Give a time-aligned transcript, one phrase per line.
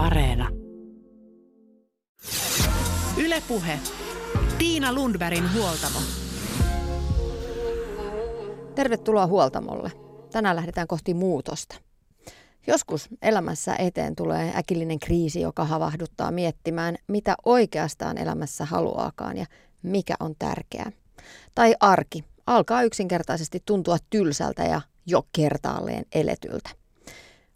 [0.00, 0.48] Areena.
[3.16, 3.78] Ylepuhe.
[4.58, 5.98] Tiina Lundbergin huoltamo.
[8.74, 9.92] Tervetuloa huoltamolle.
[10.32, 11.76] Tänään lähdetään kohti muutosta.
[12.66, 19.46] Joskus elämässä eteen tulee äkillinen kriisi, joka havahduttaa miettimään, mitä oikeastaan elämässä haluaakaan ja
[19.82, 20.92] mikä on tärkeää.
[21.54, 26.79] Tai arki alkaa yksinkertaisesti tuntua tylsältä ja jo kertaalleen eletyltä.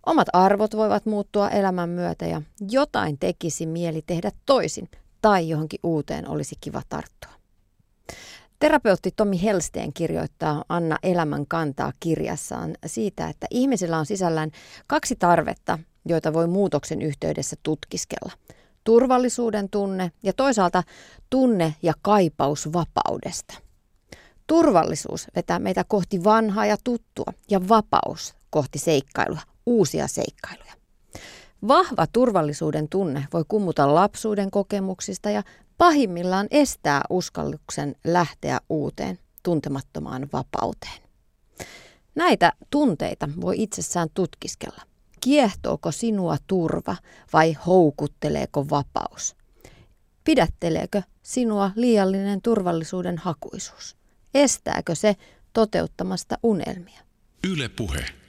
[0.06, 4.88] Omat arvot voivat muuttua elämän myötä ja jotain tekisi mieli tehdä toisin
[5.22, 7.30] tai johonkin uuteen olisi kiva tarttua.
[8.58, 14.50] Terapeutti Tomi Helsteen kirjoittaa Anna elämän kantaa kirjassaan siitä, että ihmisillä on sisällään
[14.86, 18.32] kaksi tarvetta, joita voi muutoksen yhteydessä tutkiskella.
[18.84, 20.82] Turvallisuuden tunne ja toisaalta
[21.30, 23.54] tunne ja kaipaus vapaudesta.
[24.46, 30.74] Turvallisuus vetää meitä kohti vanhaa ja tuttua ja vapaus kohti seikkailua, uusia seikkailuja.
[31.68, 35.42] Vahva turvallisuuden tunne voi kummuta lapsuuden kokemuksista ja
[35.78, 41.02] pahimmillaan estää uskalluksen lähteä uuteen, tuntemattomaan vapauteen.
[42.14, 44.82] Näitä tunteita voi itsessään tutkiskella.
[45.20, 46.96] Kiehtooko sinua turva
[47.32, 49.36] vai houkutteleeko vapaus?
[50.24, 53.96] Pidätteleekö sinua liiallinen turvallisuuden hakuisuus?
[54.34, 55.16] Estääkö se
[55.52, 57.00] toteuttamasta unelmia?
[57.50, 58.23] Yle puhe.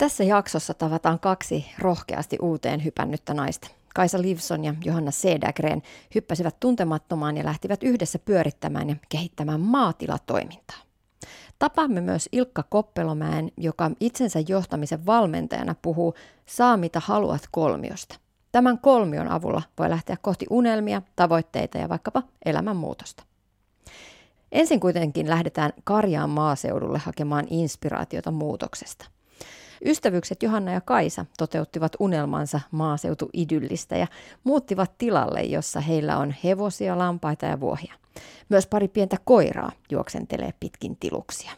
[0.00, 3.68] Tässä jaksossa tavataan kaksi rohkeasti uuteen hypännyttä naista.
[3.94, 5.82] Kaisa Livson ja Johanna Sedagren
[6.14, 10.76] hyppäsivät tuntemattomaan ja lähtivät yhdessä pyörittämään ja kehittämään maatilatoimintaa.
[11.58, 16.14] Tapaamme myös Ilkka Koppelomäen, joka itsensä johtamisen valmentajana puhuu
[16.46, 18.18] Saa mitä haluat kolmiosta.
[18.52, 23.22] Tämän kolmion avulla voi lähteä kohti unelmia, tavoitteita ja vaikkapa elämänmuutosta.
[24.52, 29.06] Ensin kuitenkin lähdetään Karjaan maaseudulle hakemaan inspiraatiota muutoksesta–
[29.84, 34.06] Ystävykset Johanna ja Kaisa toteuttivat unelmansa maaseutuidyllistä ja
[34.44, 37.94] muuttivat tilalle, jossa heillä on hevosia, lampaita ja vuohia.
[38.48, 41.50] Myös pari pientä koiraa juoksentelee pitkin tiluksia.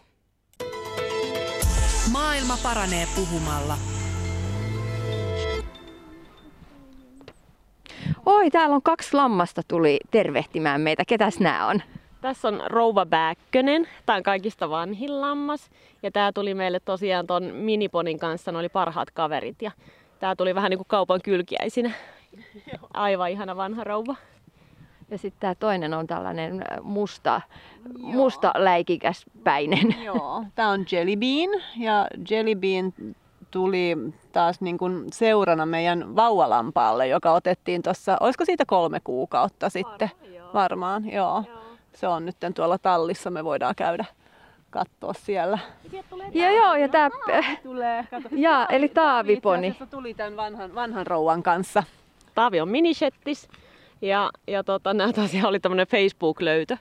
[2.12, 3.78] Maailma paranee puhumalla.
[8.26, 11.04] Oi, täällä on kaksi lammasta tuli tervehtimään meitä.
[11.04, 11.82] Ketäs nämä on?
[12.22, 13.88] Tässä on rouva Bäkkönen.
[14.06, 15.70] Tämä on kaikista vanhin lammas.
[16.02, 18.52] Ja tämä tuli meille tosiaan ton miniponin kanssa.
[18.52, 19.62] Ne oli parhaat kaverit.
[19.62, 19.70] Ja
[20.20, 21.90] tämä tuli vähän niin kuin kaupan kylkiäisinä.
[22.94, 24.16] Aivan ihana vanha rouva.
[25.10, 27.40] Ja sitten tämä toinen on tällainen äh, musta,
[27.98, 29.94] musta läikikäs päinen.
[30.04, 31.62] Joo, tämä on Jelly Bean.
[31.76, 32.92] Ja Jelly Bean
[33.50, 33.96] tuli
[34.32, 40.10] taas niin kuin seurana meidän vauvalampaalle, joka otettiin tuossa, olisiko siitä kolme kuukautta sitten?
[40.10, 40.50] Varmaan, joo.
[40.54, 41.44] Varmaan, joo.
[41.48, 41.61] joo
[41.94, 44.04] se on nyt tuolla tallissa, me voidaan käydä
[44.70, 45.58] katsoa siellä.
[46.32, 47.10] Ja joo, ja tää...
[47.62, 48.28] tulee, kato.
[48.36, 49.76] Ja, eli taaviponi.
[49.90, 51.82] Tuli tämän vanhan, vanhan rouvan kanssa.
[52.34, 53.48] Taavi on minishettis
[54.02, 56.76] ja, ja tota, nämä tosiaan oli tämmönen Facebook-löytö,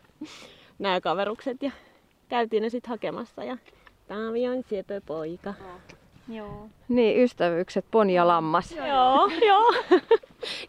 [0.79, 1.72] nämä kaverukset ja
[2.29, 3.57] käytiin ne sitten hakemassa ja
[4.07, 4.63] Taavi on
[5.05, 5.53] poika.
[6.28, 6.67] Joo.
[6.88, 8.72] Niin, ystävyykset, poni ja lammas.
[8.72, 9.73] Joo, joo.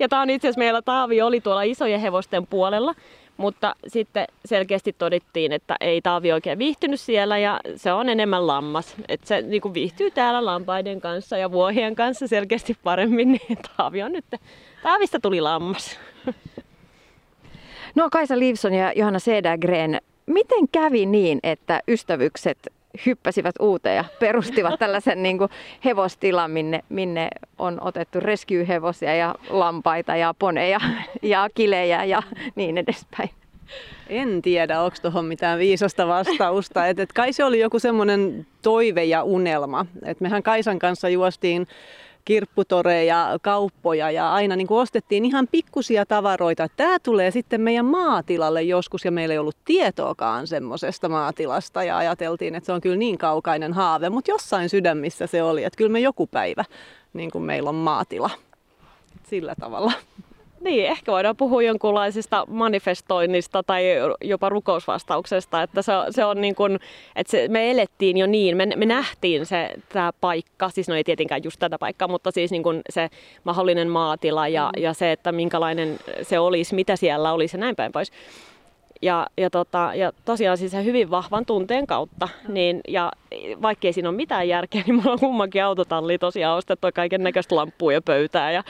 [0.00, 2.94] Ja tää on itse asiassa meillä Taavi oli tuolla isojen hevosten puolella,
[3.42, 8.96] mutta sitten selkeästi todettiin, että ei Taavi oikein viihtynyt siellä ja se on enemmän lammas.
[9.08, 14.02] Että se niin kuin viihtyy täällä lampaiden kanssa ja vuohien kanssa selkeästi paremmin, niin Taavi
[14.02, 14.24] on nyt,
[14.82, 15.98] Taavista tuli lammas.
[17.94, 22.58] No Kaisa Livson ja Johanna Sedagren, miten kävi niin, että ystävykset
[23.06, 25.50] hyppäsivät uuteen ja perustivat tällaisen niin kuin
[25.84, 30.80] hevostilan, minne, minne on otettu rescue-hevosia ja lampaita ja poneja
[31.22, 32.22] ja kilejä ja
[32.54, 33.30] niin edespäin.
[34.08, 36.86] En tiedä, onko tuohon mitään viisasta vastausta.
[36.86, 39.86] Et, et kai se oli joku semmoinen toive ja unelma.
[40.04, 41.66] Et mehän Kaisan kanssa juostiin
[42.24, 46.68] kirpputoreja, kauppoja ja aina niin kuin ostettiin ihan pikkusia tavaroita.
[46.76, 52.54] Tämä tulee sitten meidän maatilalle joskus ja meillä ei ollut tietoakaan semmoisesta maatilasta ja ajateltiin,
[52.54, 56.00] että se on kyllä niin kaukainen haave, mutta jossain sydämissä se oli, että kyllä me
[56.00, 56.64] joku päivä
[57.12, 58.30] niin kuin meillä on maatila.
[59.24, 59.92] Sillä tavalla.
[60.62, 63.84] Niin, ehkä voidaan puhua jonkunlaisesta manifestoinnista tai
[64.24, 66.78] jopa rukousvastauksesta, että se, se on niin kuin,
[67.16, 71.04] että se, me elettiin jo niin, me, me nähtiin se tämä paikka, siis no ei
[71.04, 73.08] tietenkään just tätä paikkaa, mutta siis niin kuin se
[73.44, 74.82] mahdollinen maatila ja, mm.
[74.82, 78.12] ja se, että minkälainen se olisi, mitä siellä olisi ja näin päin pois.
[79.02, 83.12] Ja, ja, tota, ja tosiaan siis hyvin vahvan tunteen kautta, niin, ja
[83.62, 87.96] vaikkei siinä ole mitään järkeä, niin mulla on kummankin autotalli tosiaan ostettu kaiken näköistä lamppuja
[87.96, 88.64] ja pöytää ja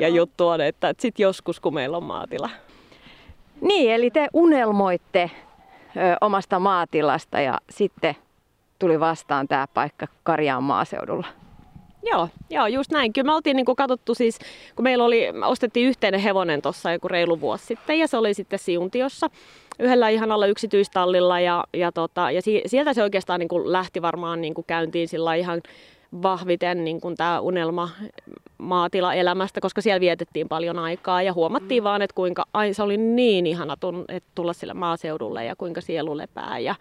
[0.00, 2.50] ja juttu on, että, että sitten joskus kun meillä on maatila.
[3.60, 5.30] Niin, eli te unelmoitte
[5.96, 8.14] ö, omasta maatilasta ja sitten
[8.78, 11.26] tuli vastaan tämä paikka Karjaan maaseudulla.
[12.10, 13.12] Joo, joo, just näin.
[13.12, 14.38] Kyllä me oltiin niin kuin katsottu siis,
[14.76, 18.58] kun meillä oli, ostettiin yhteinen hevonen tuossa joku reilu vuosi sitten ja se oli sitten
[18.58, 19.30] Siuntiossa
[19.78, 24.54] yhdellä ihanalla yksityistallilla ja, ja, tota, ja sieltä se oikeastaan niin kuin lähti varmaan niin
[24.54, 25.60] kuin käyntiin sillä ihan
[26.22, 27.90] vahviten niin kuin tämä unelma
[28.58, 31.84] maatilaelämästä, koska siellä vietettiin paljon aikaa ja huomattiin mm.
[31.84, 35.80] vaan, että kuinka ai, se oli niin ihana tun, että tulla sille maaseudulle ja kuinka
[35.80, 36.74] sielu lepää ja,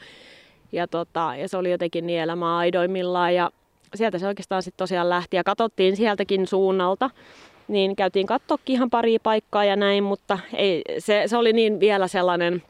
[0.72, 3.52] ja, tota, ja se oli jotenkin niin elämä aidoimmillaan ja
[3.96, 7.10] sieltä se oikeastaan sitten tosiaan lähti ja katsottiin sieltäkin suunnalta.
[7.68, 12.08] Niin käytiin katsoakin ihan pari paikkaa ja näin, mutta ei, se, se oli niin vielä
[12.08, 12.64] sellainen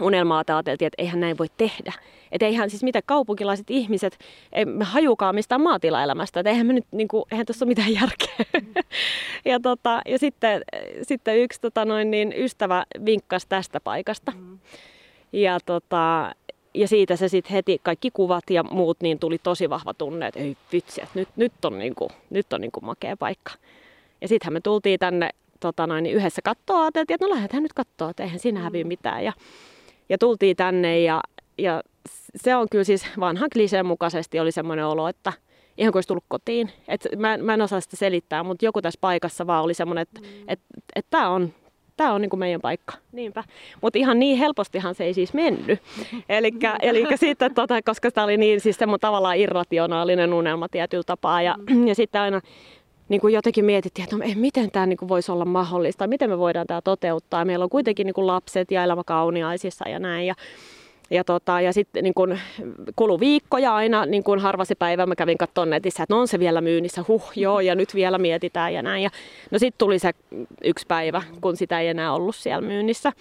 [0.00, 1.92] unelma, että ajateltiin, että eihän näin voi tehdä.
[2.32, 4.18] Että eihän siis mitä kaupunkilaiset ihmiset,
[4.52, 7.94] ei me hajukaan mistään maatilaelämästä, että eihän, me nyt, niin kuin, eihän tässä ole mitään
[7.94, 8.62] järkeä.
[9.52, 10.62] ja, tota, ja sitten,
[11.02, 14.32] sitten yksi tota noin, niin ystävä vinkkasi tästä paikasta.
[14.36, 14.58] Mm.
[15.32, 16.32] Ja, tota,
[16.74, 20.40] ja siitä se sitten heti, kaikki kuvat ja muut, niin tuli tosi vahva tunne, että
[20.40, 23.52] ei vitsi, että nyt, nyt on, niin kuin, nyt on niin kuin makea paikka.
[24.20, 25.30] Ja sittenhän me tultiin tänne
[25.60, 28.84] tota noin, niin yhdessä kattoa, ajateltiin, että no lähdetään nyt katsoa, että eihän siinä häviä
[28.84, 28.88] mm.
[28.88, 29.24] mitään.
[29.24, 29.32] Ja,
[30.08, 31.20] ja tultiin tänne ja,
[31.58, 31.82] ja
[32.36, 35.32] se on kyllä siis vanhan kliseen mukaisesti oli semmoinen olo, että
[35.78, 36.70] ihan kuin olisi tullut kotiin.
[36.88, 40.20] Et mä, mä en osaa sitä selittää, mutta joku tässä paikassa vaan oli semmoinen, että
[40.20, 40.26] mm.
[40.48, 40.60] et,
[40.96, 41.54] et tämä on,
[41.96, 42.94] tää on niinku meidän paikka.
[43.12, 43.44] Niinpä.
[43.80, 45.80] Mutta ihan niin helpostihan se ei siis mennyt.
[46.82, 51.42] Eli sitten, tota, koska tämä oli niin siis semmoinen tavallaan irrationaalinen unelma tietyllä tapaa.
[51.42, 51.86] Ja, mm.
[51.86, 52.40] ja sitten aina
[53.08, 56.30] niin kuin jotenkin mietittiin, että no, ei, miten tämä niin kuin voisi olla mahdollista, miten
[56.30, 57.44] me voidaan tämä toteuttaa.
[57.44, 60.26] Meillä on kuitenkin niin kuin lapset ja elämä kauniaisissa ja näin.
[60.26, 60.34] Ja,
[61.12, 62.38] ja, tota, ja sitten niin kun
[62.96, 66.28] kulu viikkoja aina, niin kun harva se päivä mä kävin katsomaan netissä, että no on
[66.28, 69.02] se vielä myynnissä, huh, joo, ja nyt vielä mietitään ja näin.
[69.02, 69.10] Ja,
[69.50, 70.12] no sitten tuli se
[70.64, 73.12] yksi päivä, kun sitä ei enää ollut siellä myynnissä.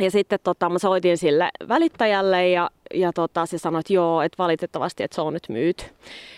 [0.00, 4.38] Ja sitten tota, mä soitin sille välittäjälle ja, ja tota, se sanoi, että joo, että
[4.38, 5.84] valitettavasti, että se on nyt myyty.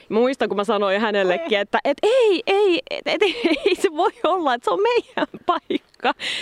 [0.09, 3.23] Muistan, kun mä sanoin hänellekin, että et, ei, ei, et, et,
[3.67, 5.94] ei se voi olla, että se on meidän paikka.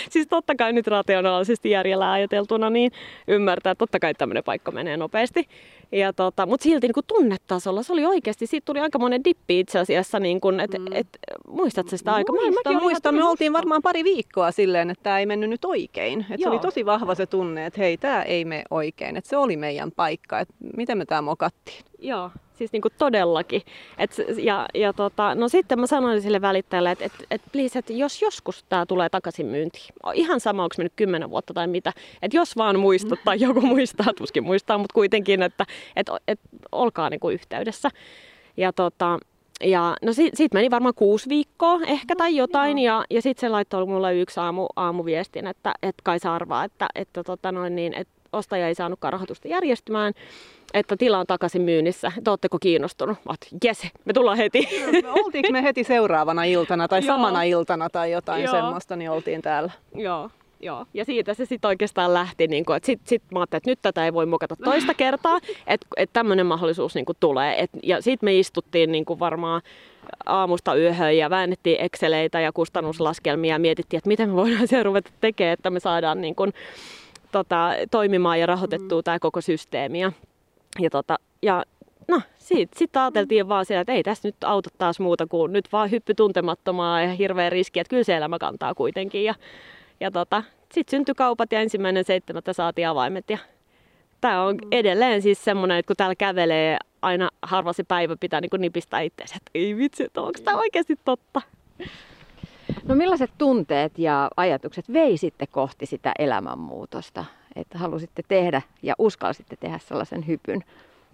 [0.09, 2.91] Siis totta kai nyt rationaalisesti järjellä ajateltuna niin
[3.27, 5.47] ymmärtää, että totta kai tämmöinen paikka menee nopeasti.
[5.91, 9.59] Ja tota, mutta silti niin kuin tunnetasolla se oli oikeasti, siitä tuli aika monen dippi
[9.59, 10.85] itse asiassa, niin kuin, et, mm.
[10.91, 11.07] et,
[11.47, 12.33] muistatko sitä aika?
[12.33, 13.15] Muistan, muistan.
[13.15, 16.25] Me oltiin varmaan pari viikkoa silleen, että tämä ei mennyt nyt oikein.
[16.29, 19.17] Et se oli tosi vahva se tunne, että hei, tämä ei mene oikein.
[19.17, 21.85] Että se oli meidän paikka, että miten me tämä mokattiin.
[21.99, 22.31] Joo,
[22.63, 23.61] siis niin kuin todellakin.
[23.97, 27.89] Et, ja, ja tota, no sitten mä sanoin sille välittäjälle, että et, et please, et
[27.89, 32.37] jos joskus tämä tulee takaisin myyntiin, ihan sama onko mennyt kymmenen vuotta tai mitä, että
[32.37, 35.65] jos vaan muistat tai joku muistaa, tuskin muistaa, mutta kuitenkin, että
[35.95, 36.39] et, et,
[36.71, 37.89] olkaa niin kuin yhteydessä.
[38.57, 39.19] Ja tota,
[39.63, 43.49] ja no siitä, siitä meni varmaan kuusi viikkoa ehkä tai jotain, ja, ja sitten se
[43.49, 47.93] laittoi mulle yksi aamu, aamuviestin, että et kai se arvaa, että, että, tota noin niin,
[47.93, 50.13] että ostaja ei saanutkaan rahoitusta järjestymään,
[50.73, 53.17] että tila on takaisin myynnissä, että oletteko kiinnostunut?
[53.25, 53.33] Mä
[53.63, 54.67] jes, me tullaan heti.
[55.23, 58.53] Oltiinko me heti seuraavana iltana tai samana iltana tai jotain Joo.
[58.53, 59.71] semmoista, niin oltiin täällä.
[59.95, 60.29] Joo.
[60.59, 63.69] Joo, ja siitä se sitten oikeastaan lähti, niin kun, että sitten sit mä ajattelin, että
[63.69, 67.61] nyt tätä ei voi mokata toista kertaa, että et tämmöinen mahdollisuus niin tulee.
[67.61, 69.61] Et, ja sitten me istuttiin niin varmaan
[70.25, 75.11] aamusta yöhön ja väännettiin Exceleitä ja kustannuslaskelmia ja mietittiin, että miten me voidaan siellä ruveta
[75.21, 76.53] tekemään, että me saadaan niin kun,
[77.31, 79.03] tota, toimimaan ja rahoitettua mm.
[79.03, 79.99] tämä koko systeemi.
[79.99, 80.11] Ja,
[80.79, 81.63] ja, tota, ja
[82.07, 85.69] no, sitten sit ajateltiin vaan siellä, että ei tässä nyt auta taas muuta kuin nyt
[85.71, 89.23] vaan hyppy tuntemattomaa ja hirveä riski, että kyllä se elämä kantaa kuitenkin.
[89.23, 89.35] Ja,
[89.99, 93.29] ja tota, sitten syntyi kaupat ja ensimmäinen seitsemättä saatiin avaimet.
[93.29, 93.37] Ja
[94.21, 94.67] tämä on mm.
[94.71, 99.35] edelleen siis semmoinen, että kun täällä kävelee, aina harva se päivä pitää niin nipistää itseänsä,
[99.35, 101.41] että ei vitsi, että onko tämä oikeasti totta.
[102.85, 107.25] No millaiset tunteet ja ajatukset vei sitten kohti sitä elämänmuutosta,
[107.55, 110.63] että halusitte tehdä ja uskalsitte tehdä sellaisen hypyn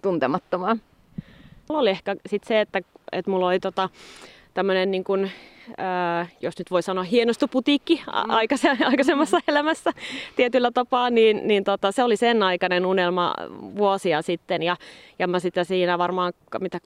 [0.02, 0.80] tuntemattomaan?
[1.68, 2.80] Mulla oli ehkä sit se, että,
[3.12, 3.88] että mulla oli tota,
[4.54, 5.30] tämmöinen, niin kuin,
[5.80, 8.30] äh, jos nyt voi sanoa hienostoputiikki mm.
[8.86, 9.90] aikaisemmassa elämässä
[10.36, 13.34] tietyllä tapaa, niin, niin tota, se oli sen aikainen unelma
[13.76, 14.62] vuosia sitten.
[14.62, 14.76] Ja,
[15.18, 16.78] ja mä sitä siinä varmaan mitä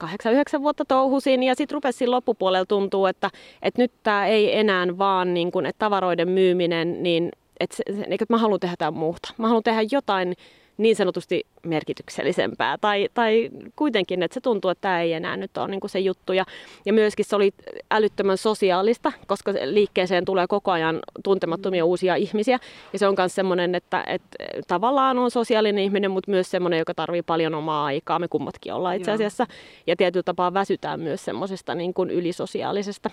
[0.57, 3.29] 8-9 vuotta touhusin ja sitten rupesin loppupuolella tuntuu, että,
[3.61, 8.37] että nyt tämä ei enää vaan niin kuin, että tavaroiden myyminen, niin että, että mä
[8.37, 9.33] haluan tehdä jotain muuta.
[9.37, 10.35] Mä haluan tehdä jotain
[10.77, 12.77] niin sanotusti merkityksellisempää.
[12.81, 15.99] Tai, tai kuitenkin, että se tuntuu, että tämä ei enää nyt ole niin kuin se
[15.99, 16.33] juttu.
[16.33, 16.45] Ja,
[16.85, 17.53] ja myöskin se oli
[17.91, 21.87] älyttömän sosiaalista, koska liikkeeseen tulee koko ajan tuntemattomia mm.
[21.87, 22.59] uusia ihmisiä.
[22.93, 26.93] Ja se on myös semmoinen, että, että tavallaan on sosiaalinen ihminen, mutta myös semmoinen, joka
[26.93, 28.19] tarvii paljon omaa aikaa.
[28.19, 29.47] Me kummatkin ollaan itse asiassa.
[29.87, 33.09] Ja tietyllä tapaa väsytään myös semmoisesta niin kuin ylisosiaalisesta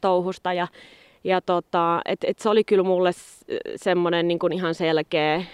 [0.00, 0.52] touhusta.
[0.52, 0.68] Ja,
[1.24, 3.10] ja tota, et, et se oli kyllä mulle
[3.76, 5.44] semmoinen niin ihan selkeä äh,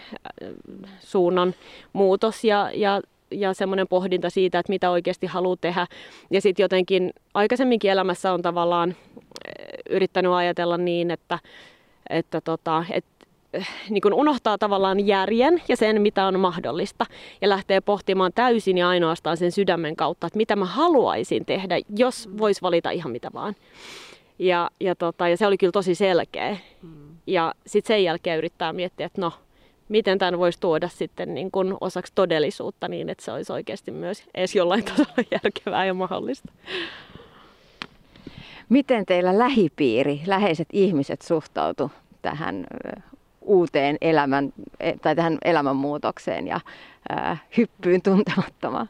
[1.01, 1.55] suunnan
[1.93, 3.01] muutos ja, ja
[3.31, 5.87] ja semmoinen pohdinta siitä, että mitä oikeasti haluaa tehdä.
[6.31, 11.39] Ja sitten jotenkin aikaisemminkin elämässä on tavallaan eh, yrittänyt ajatella niin, että,
[12.11, 13.05] että tota, et,
[13.53, 17.07] eh, niin kuin unohtaa tavallaan järjen ja sen, mitä on mahdollista,
[17.41, 22.29] ja lähtee pohtimaan täysin ja ainoastaan sen sydämen kautta, että mitä mä haluaisin tehdä, jos
[22.39, 23.55] vois valita ihan mitä vaan.
[24.41, 26.57] Ja, ja, tota, ja se oli kyllä tosi selkeä.
[27.27, 29.33] Ja sitten sen jälkeen yrittää miettiä, että no,
[29.89, 34.25] miten tämän voisi tuoda sitten niin kuin osaksi todellisuutta niin, että se olisi oikeasti myös
[34.35, 36.53] edes jollain tasolla järkevää ja mahdollista.
[38.69, 41.91] Miten teillä lähipiiri, läheiset ihmiset suhtautu
[42.23, 42.67] tähän
[43.41, 46.61] uuteen elämän, e, tai tähän elämänmuutokseen ja
[47.09, 48.89] ää, hyppyyn tuntemattomaan?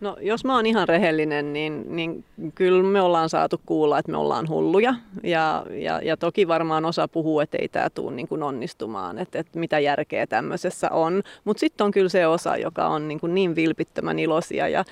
[0.00, 2.24] No jos mä oon ihan rehellinen, niin, niin
[2.54, 4.94] kyllä me ollaan saatu kuulla, että me ollaan hulluja.
[5.22, 9.38] Ja, ja, ja toki varmaan osa puhuu, että ei tämä tule niin kuin onnistumaan, että,
[9.38, 11.22] että mitä järkeä tämmöisessä on.
[11.44, 14.84] Mutta sitten on kyllä se osa, joka on niin, kuin niin vilpittömän iloisia ja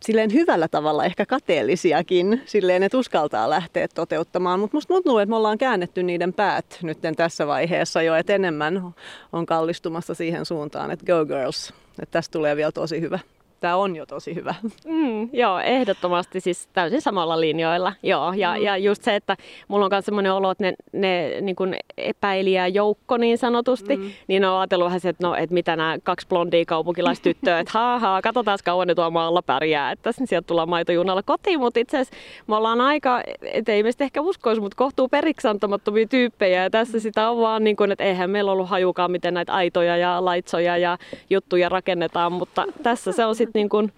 [0.00, 4.60] silleen hyvällä tavalla ehkä kateellisiakin, silleen, että uskaltaa lähteä toteuttamaan.
[4.60, 8.94] Mutta musta tuntuu, että me ollaan käännetty niiden päät nyt tässä vaiheessa jo, että enemmän
[9.32, 13.18] on kallistumassa siihen suuntaan, että go girls, että tästä tulee vielä tosi hyvä
[13.60, 14.54] tämä on jo tosi hyvä.
[14.84, 17.92] Mm, joo, ehdottomasti siis täysin samalla linjoilla.
[18.02, 18.62] Joo, ja, mm.
[18.62, 19.36] ja just se, että
[19.68, 24.10] mulla on myös semmoinen olo, että ne, ne niin kuin epäilijä joukko niin sanotusti, mm.
[24.28, 28.22] niin on ajatellut vähän se, että no, että mitä nämä kaksi blondia kaupunkilaistyttöä, että haa,
[28.22, 32.56] katsotaan kauan ne tuolla maalla pärjää, että sieltä tullaan maitojunalla kotiin, mutta itse asiassa me
[32.56, 37.38] ollaan aika, et ei meistä ehkä uskoisi, mutta kohtuu periksantamattomia tyyppejä, ja tässä sitä on
[37.38, 40.98] vaan niin kuin, että eihän meillä ollut hajukaan, miten näitä aitoja ja laitsoja ja
[41.30, 43.92] juttuja rakennetaan, mutta tässä se on sitten niin kuin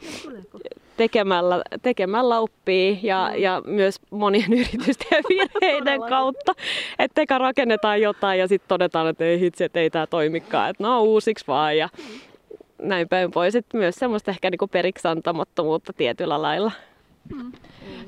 [0.97, 6.52] tekemällä, tekemällä oppii ja, ja myös monien yritysten virheiden kautta.
[6.99, 10.83] Että eka rakennetaan jotain ja sitten todetaan, että ei hitsi, että ei tämä toimikaan, että
[10.83, 11.88] no uusiksi vaan ja
[12.83, 13.54] näin päin pois.
[13.54, 16.73] Että myös semmoista ehkä niinku periksantamattomuutta tietyllä lailla.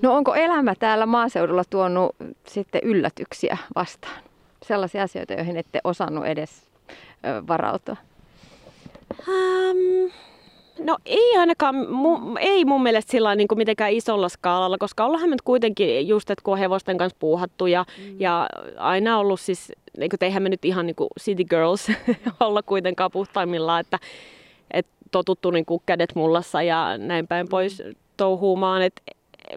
[0.03, 4.23] No onko elämä täällä maaseudulla tuonut sitten yllätyksiä vastaan?
[4.63, 6.63] Sellaisia asioita, joihin ette osannut edes
[7.49, 7.97] varautua?
[9.29, 10.11] Um,
[10.85, 15.31] No ei ainakaan, mu, ei mun mielestä sillä niin kuin mitenkään isolla skaalalla, koska ollaan
[15.31, 18.21] nyt kuitenkin just, että kun on hevosten kanssa puuhattu ja, mm.
[18.21, 21.87] ja aina ollut siis, niin kuin, eihän me nyt ihan niin kuin city girls
[22.41, 23.99] olla kuitenkaan puhtaimmillaan, että,
[24.71, 27.95] että totuttu niin kuin kädet mullassa ja näin päin pois mm.
[28.17, 29.03] touhuumaan, että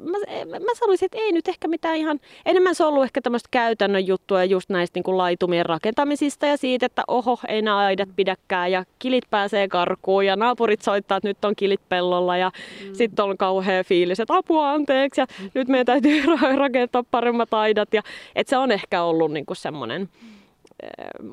[0.01, 3.49] mä, mä sanoisin, että ei nyt ehkä mitään ihan, enemmän se on ollut ehkä tämmöistä
[3.51, 8.09] käytännön juttua just näistä niin kuin laitumien rakentamisista ja siitä, että oho, ei nämä aidat
[8.15, 12.51] pidäkään ja kilit pääsee karkuun ja naapurit soittaa, että nyt on kilit pellolla ja
[12.83, 12.93] mm.
[12.93, 15.49] sitten on kauhea fiilis, että apua anteeksi ja mm.
[15.53, 16.21] nyt meidän täytyy
[16.55, 18.01] rakentaa paremmat aidat ja
[18.35, 20.34] että se on ehkä ollut niin kuin semmoinen, mm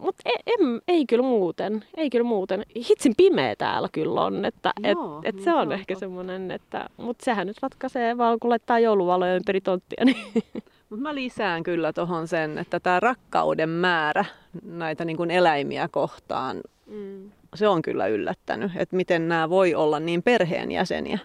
[0.00, 0.56] mutta ei,
[0.88, 2.62] ei kyllä muuten, ei kyllä muuten.
[2.88, 7.24] Hitsin pimeä täällä kyllä on, että Joo, et, et se on ehkä semmoinen, että, mutta
[7.24, 10.04] sehän nyt ratkaisee vaan kun laittaa jouluvaloja ympäri tonttia.
[10.04, 10.16] Niin.
[10.90, 14.24] Mutta mä lisään kyllä tuohon sen, että tämä rakkauden määrä
[14.64, 17.30] näitä niin eläimiä kohtaan, mm.
[17.54, 21.18] se on kyllä yllättänyt, että miten nämä voi olla niin perheenjäseniä.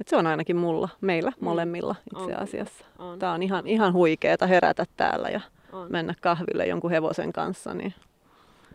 [0.00, 1.44] Et se on ainakin mulla, meillä mm.
[1.44, 2.84] molemmilla itse asiassa.
[2.98, 3.18] On.
[3.18, 5.40] Tämä on ihan, ihan huikeeta herätä täällä ja
[5.72, 5.86] on.
[5.90, 7.94] mennä kahville jonkun hevosen kanssa, niin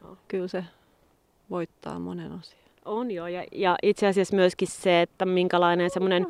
[0.04, 0.18] on.
[0.28, 0.66] kyllä se
[1.50, 2.62] voittaa monen asian.
[2.86, 6.28] On joo, ja, ja itse asiassa myöskin se, että minkälainen semmoinen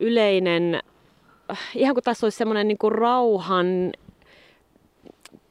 [0.00, 0.82] yleinen,
[1.74, 3.66] ihan kuin tässä olisi semmoinen niin kuin rauhan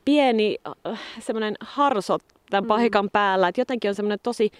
[0.05, 2.67] pieni äh, semmoinen harsot tämän mm.
[2.67, 4.51] pahikan päällä, että jotenkin on semmoinen tosi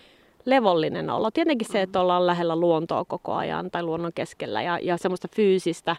[0.46, 1.32] levollinen olo.
[1.32, 5.96] Tietenkin se, että ollaan lähellä luontoa koko ajan tai luonnon keskellä ja, ja semmoista fyysistä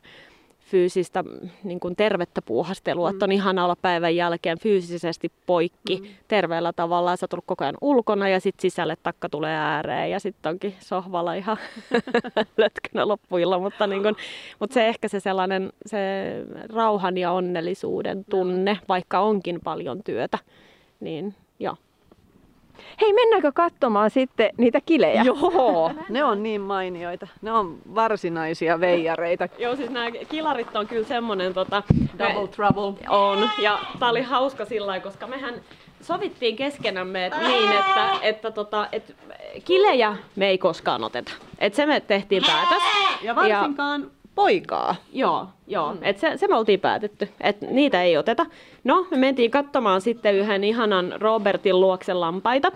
[0.68, 1.24] fyysistä
[1.64, 3.14] niin kuin tervettä puuhastelua, mm.
[3.14, 6.06] että on ihana olla päivän jälkeen fyysisesti poikki mm.
[6.28, 10.50] terveellä tavalla sä oot koko ajan ulkona ja sitten sisälle takka tulee ääreen ja sitten
[10.50, 11.56] onkin sohvalla ihan
[12.56, 14.16] lötkönä loppuilla, mutta, niin kuin,
[14.60, 15.98] mutta se ehkä se sellainen se
[16.74, 20.38] rauhan ja onnellisuuden tunne, vaikka onkin paljon työtä,
[21.00, 21.76] niin joo.
[23.00, 25.22] Hei, mennäänkö katsomaan sitten niitä kilejä?
[25.22, 27.26] Joo, ne on niin mainioita.
[27.42, 29.48] Ne on varsinaisia veijareita.
[29.58, 31.82] Joo, siis nämä kilarit on kyllä semmonen tota...
[32.18, 33.08] Double me, trouble.
[33.08, 35.54] On, ja tää oli hauska sillä koska mehän
[36.00, 39.16] sovittiin keskenämme että niin, että, että tota, et
[39.64, 41.32] kilejä me ei koskaan oteta.
[41.58, 42.82] Et se me tehtiin päätös.
[43.22, 44.96] Ja varsinkaan ja, poikaa.
[45.12, 45.94] Joo, joo.
[45.94, 45.98] Mm.
[46.02, 48.46] Et se, se me oltiin päätetty, että niitä ei oteta.
[48.84, 52.72] No, me mentiin katsomaan sitten yhden ihanan Robertin luokse lampaita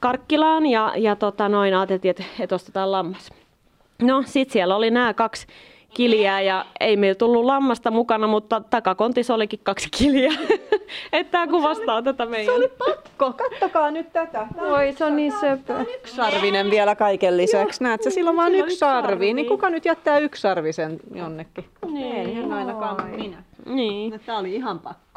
[0.00, 3.30] Karkkilaan ja, ja tota, noin ajateltiin, että et ostetaan lammas.
[4.02, 5.46] No, sit siellä oli nämä kaksi
[5.94, 10.32] kiliä ja ei meillä tullut lammasta mukana, mutta takakontissa olikin kaksi kiliä.
[11.12, 12.46] että tämä kuvastaa tätä meidän.
[12.46, 14.46] Se oli pakko, kattokaa nyt tätä.
[14.58, 15.84] Oi, se on niin söpö.
[15.94, 17.82] Yksarvinen vielä kaiken lisäksi.
[17.82, 19.34] Näet sä, sillä on vain yksi yksi sarvi.
[19.34, 21.64] Niin kuka nyt jättää yksarvisen jonnekin?
[21.86, 22.38] Niin.
[22.38, 23.42] En ainakaan minä.
[23.66, 24.20] Niin.
[24.26, 25.09] Tämä oli ihan pakko.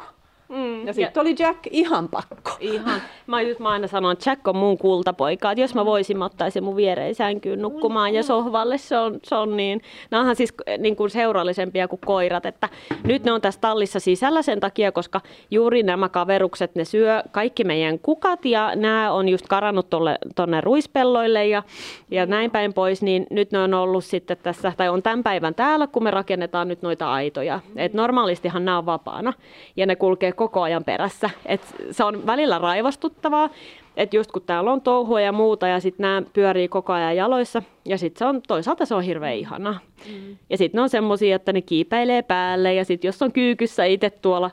[0.48, 0.86] Mm.
[0.86, 2.50] Ja sitten oli Jack ihan pakko.
[2.60, 3.02] Ihan.
[3.26, 5.50] Mä, just, mä aina sanon, että Jack on mun kultapoika.
[5.50, 8.78] Että jos mä voisin, mä ottaisin mun viereen sänkyyn nukkumaan ja sohvalle.
[8.78, 9.80] Se on, se on niin.
[10.10, 12.46] Nämä onhan siis niin kuin seurallisempia kuin koirat.
[12.46, 12.68] Että
[13.04, 15.20] nyt ne on tässä tallissa sisällä sen takia, koska
[15.50, 19.90] juuri nämä kaverukset, ne syö kaikki meidän kukat ja nämä on just karannut
[20.36, 21.62] tuonne ruispelloille ja,
[22.10, 23.02] ja näin päin pois.
[23.02, 26.68] Niin nyt ne on ollut sitten tässä, tai on tämän päivän täällä, kun me rakennetaan
[26.68, 27.60] nyt noita aitoja.
[27.76, 29.32] Et normaalistihan nämä on vapaana
[29.76, 31.30] ja ne kulkee koko ajan perässä.
[31.46, 31.60] Et
[31.90, 33.50] se on välillä raivostuttavaa,
[33.96, 37.62] että just kun täällä on touhua ja muuta ja sitten nämä pyörii koko ajan jaloissa
[37.84, 39.78] ja sitten se on, toisaalta se on hirveän ihanaa.
[40.06, 40.36] Mm.
[40.50, 44.10] Ja sitten ne on semmoisia, että ne kiipeilee päälle ja sitten jos on kyykyssä itse
[44.10, 44.50] tuolla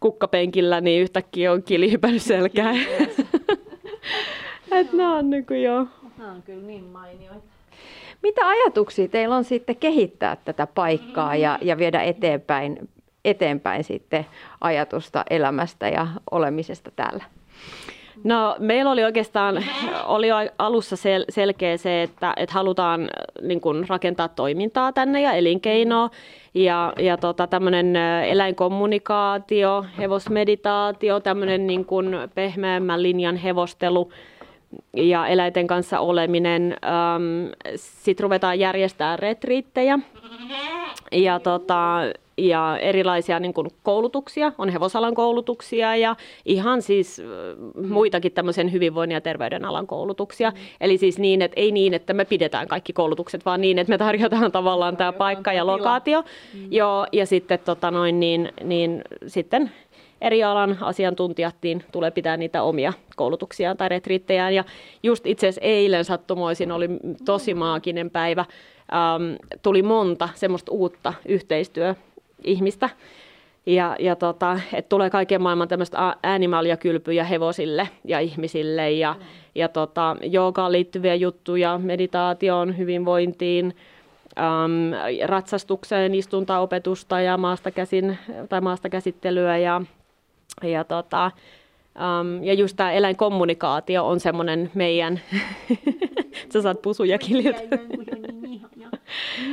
[0.00, 2.76] kukkapenkillä, niin yhtäkkiä on kili hypännyt selkään.
[4.72, 5.86] että nämä on niin kuin joo.
[6.18, 7.52] Nämä on kyllä niin mainioita.
[8.22, 12.88] Mitä ajatuksia teillä on sitten kehittää tätä paikkaa ja, ja viedä eteenpäin,
[13.24, 14.26] eteenpäin sitten
[14.60, 17.24] ajatusta elämästä ja olemisesta täällä?
[18.24, 19.64] No meillä oli oikeastaan
[20.04, 20.26] oli
[20.58, 23.10] alussa sel- selkeä se, että, että halutaan
[23.42, 26.10] niin kun, rakentaa toimintaa tänne ja elinkeinoa.
[26.54, 31.86] Ja, ja tota, tämmöinen eläinkommunikaatio, hevosmeditaatio, tämmöinen niin
[32.34, 34.12] pehmeämmän linjan hevostelu
[34.96, 36.76] ja eläinten kanssa oleminen.
[37.76, 39.98] Sitten ruvetaan järjestämään retriittejä
[41.12, 41.98] ja, tota,
[42.38, 47.22] ja erilaisia niin kuin koulutuksia, on hevosalan koulutuksia ja ihan siis
[47.88, 50.50] muitakin tämmöisen hyvinvoinnin ja terveyden alan koulutuksia.
[50.50, 50.56] Mm.
[50.80, 53.98] Eli siis niin, että ei niin, että me pidetään kaikki koulutukset, vaan niin, että me
[53.98, 56.22] tarjotaan tavallaan tämä paikka ja lokaatio.
[56.54, 56.60] Mm.
[56.70, 59.70] Joo, ja sitten, tota noin, niin, niin, sitten
[60.20, 64.54] eri alan asiantuntijat niin tulee pitää niitä omia koulutuksiaan tai retriittejään.
[64.54, 64.64] Ja
[65.02, 66.88] just itse asiassa eilen sattumoisin oli
[67.24, 68.44] tosi maaginen päivä.
[68.92, 71.14] Ähm, tuli monta semmoista uutta
[72.44, 72.90] yhteistyöihmistä.
[73.66, 79.16] Ja, ja tota, että tulee kaiken maailman tämmöistä äänimaaljakylpyjä hevosille ja ihmisille ja,
[79.54, 83.76] ja tota, joogaan liittyviä juttuja, meditaatioon, hyvinvointiin,
[84.38, 84.92] äm,
[85.26, 89.82] ratsastukseen, istuntaopetusta ja maasta, käsin, tai maasta käsittelyä ja,
[90.62, 91.30] ja tota,
[91.94, 95.20] Um, ja just tämä eläinkommunikaatio on semmoinen meidän,
[96.52, 97.56] sä saat pusuja kiljut.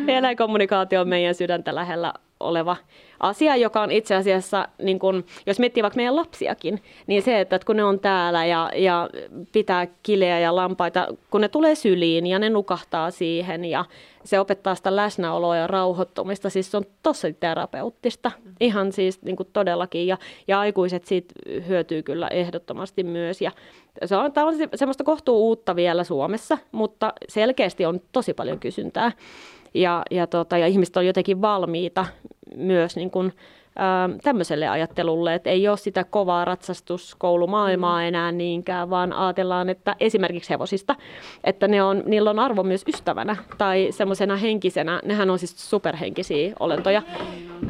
[0.07, 2.77] eläinkommunikaatio on meidän sydäntä lähellä oleva
[3.19, 7.59] asia, joka on itse asiassa, niin kun, jos miettii vaikka meidän lapsiakin, niin se, että
[7.65, 9.09] kun ne on täällä ja, ja
[9.51, 13.85] pitää kileä ja lampaita, kun ne tulee syliin ja ne nukahtaa siihen ja
[14.23, 20.07] se opettaa sitä läsnäoloa ja rauhoittumista, siis se on tosi terapeuttista, ihan siis niin todellakin,
[20.07, 21.33] ja, ja aikuiset siitä
[21.67, 23.51] hyötyy kyllä ehdottomasti myös, ja
[24.05, 29.11] se on, tämä on semmoista kohtuu uutta vielä Suomessa, mutta selkeästi on tosi paljon kysyntää,
[29.73, 32.05] ja, ja, tota, ja ihmiset on jotenkin valmiita
[32.55, 33.33] myös niin kuin,
[33.75, 40.49] ää, tämmöiselle ajattelulle, että ei ole sitä kovaa ratsastuskoulumaailmaa enää niinkään, vaan ajatellaan, että esimerkiksi
[40.49, 40.95] hevosista,
[41.43, 46.53] että ne on, niillä on arvo myös ystävänä tai semmoisena henkisenä, nehän on siis superhenkisiä
[46.59, 47.01] olentoja.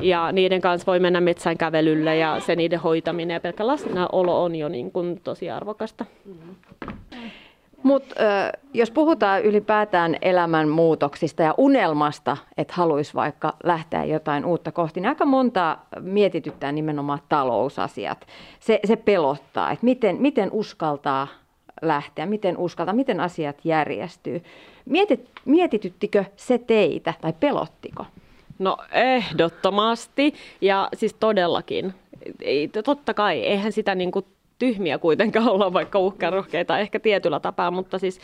[0.01, 4.55] Ja niiden kanssa voi mennä metsän kävelylle ja se niiden hoitaminen ja pelkkä läsnäolo on
[4.55, 6.05] jo niin kuin tosi arvokasta.
[7.83, 8.15] Mutta
[8.73, 15.09] jos puhutaan ylipäätään elämän muutoksista ja unelmasta, että haluaisi vaikka lähteä jotain uutta kohti, niin
[15.09, 18.27] aika monta mietityttää nimenomaan talousasiat.
[18.59, 21.27] Se, se pelottaa, että miten, miten uskaltaa
[21.81, 24.43] lähteä, miten uskaltaa, miten asiat järjestyy.
[24.85, 28.05] Mietit, mietityttikö se teitä tai pelottiko?
[28.59, 31.93] No ehdottomasti ja siis todellakin.
[32.41, 34.25] Ei, totta kai, eihän sitä niin kuin
[34.59, 38.19] tyhmiä kuitenkaan olla, vaikka uhkarohkeita ehkä tietyllä tapaa, mutta siis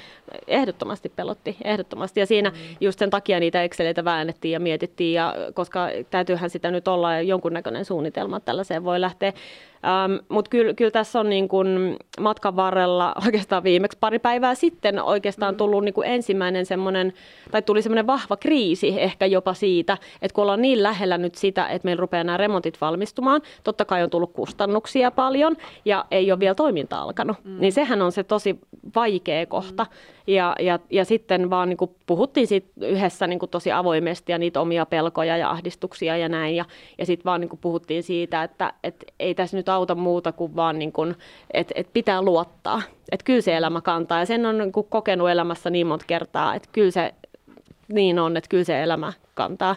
[0.47, 2.19] ehdottomasti pelotti, ehdottomasti.
[2.19, 2.55] Ja siinä mm.
[2.81, 7.85] just sen takia niitä Exceleitä väännettiin ja mietittiin, ja koska täytyyhän sitä nyt olla jonkunnäköinen
[7.85, 9.33] suunnitelma, että tällaiseen voi lähteä.
[9.85, 15.03] Ähm, Mutta kyllä, kyllä tässä on niin kun matkan varrella oikeastaan viimeksi pari päivää sitten
[15.03, 17.13] oikeastaan tullut niin kuin ensimmäinen semmoinen,
[17.51, 21.67] tai tuli semmoinen vahva kriisi ehkä jopa siitä, että kun ollaan niin lähellä nyt sitä,
[21.67, 26.39] että meillä rupeaa nämä remontit valmistumaan, totta kai on tullut kustannuksia paljon ja ei ole
[26.39, 27.59] vielä toiminta alkanut, mm.
[27.59, 28.59] niin sehän on se tosi
[28.95, 29.83] vaikea kohta.
[29.83, 30.15] Mm.
[30.27, 34.37] Ja, ja, ja sitten vaan niin kuin puhuttiin siitä yhdessä niin kuin tosi avoimesti ja
[34.37, 36.55] niitä omia pelkoja ja ahdistuksia ja näin.
[36.55, 36.65] Ja,
[36.97, 40.55] ja sitten vaan niin kuin puhuttiin siitä, että et ei tässä nyt auta muuta kuin
[40.55, 41.15] vaan, niin kuin,
[41.53, 42.81] että et pitää luottaa.
[43.11, 44.19] Että kyllä se elämä kantaa.
[44.19, 47.13] Ja sen on niin kuin kokenut elämässä niin monta kertaa, että kyllä se
[47.87, 49.75] niin on, että kyllä se elämä kantaa.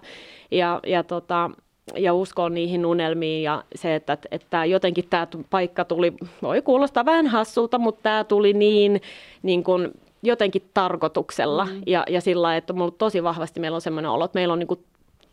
[0.51, 1.51] Ja, ja tota,
[1.97, 7.27] ja uskon niihin unelmiin ja se, että, että jotenkin tämä paikka tuli, voi kuulostaa vähän
[7.27, 9.03] hassulta, mutta tämä tuli niin,
[9.43, 11.83] niin kuin jotenkin tarkoituksella mm.
[11.87, 14.67] ja, ja sillä että mulla tosi vahvasti meillä on sellainen olo, että meillä on niin
[14.67, 14.85] kuin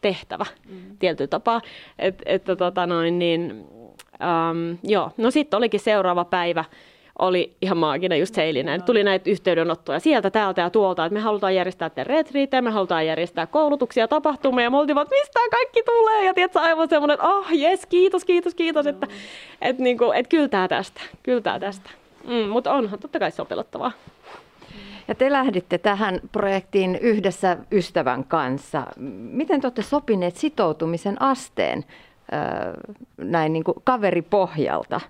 [0.01, 0.97] tehtävä mm.
[0.99, 1.61] tietyllä tapaa,
[1.99, 3.65] Et, että tota noin, niin,
[4.19, 5.11] um, joo.
[5.17, 6.65] No sitten olikin seuraava päivä,
[7.19, 8.83] oli ihan maaginen just seilinen.
[8.83, 13.07] Tuli näitä yhteydenottoja sieltä, täältä ja tuolta, että me halutaan järjestää te retriitejä, me halutaan
[13.07, 17.27] järjestää koulutuksia, tapahtumia, ja me oltiin että mistä kaikki tulee, ja tiedätkö, aivan semmoinen, että
[17.27, 19.07] oh jes, kiitos, kiitos, kiitos, että
[19.61, 21.89] et, niinku, et kyltää tästä, kyltää tästä.
[22.27, 23.91] Mm, mutta onhan totta kai sopelottavaa.
[25.07, 28.87] Ja te lähditte tähän projektiin yhdessä ystävän kanssa.
[29.31, 31.85] Miten te olette sopineet sitoutumisen asteen
[33.17, 35.01] näin niin kuin kaveripohjalta?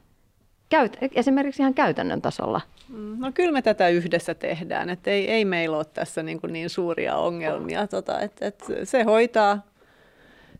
[0.69, 2.62] Käyt, esimerkiksi ihan käytännön tasolla.
[2.89, 6.54] Mm, no kyllä me tätä yhdessä tehdään, että ei, ei meillä ole tässä niin, kuin
[6.54, 7.88] niin suuria ongelmia.
[7.88, 9.62] Tota, et, et se hoitaa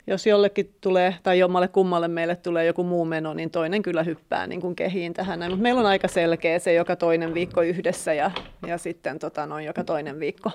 [0.08, 4.48] jos jollekin tulee tai jommalle kummalle meille tulee joku muu meno, niin toinen kyllä hyppää
[4.48, 5.40] niin kuin kehiin tähän.
[5.40, 8.32] Mutta meillä on aika selkeä se joka toinen viikko yhdessä ja,
[8.68, 10.52] ja sitten tota, noin joka toinen viikko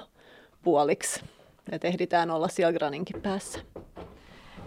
[0.62, 1.24] puoliksi.
[1.72, 3.58] Että ehditään olla siellä Graninkin päässä.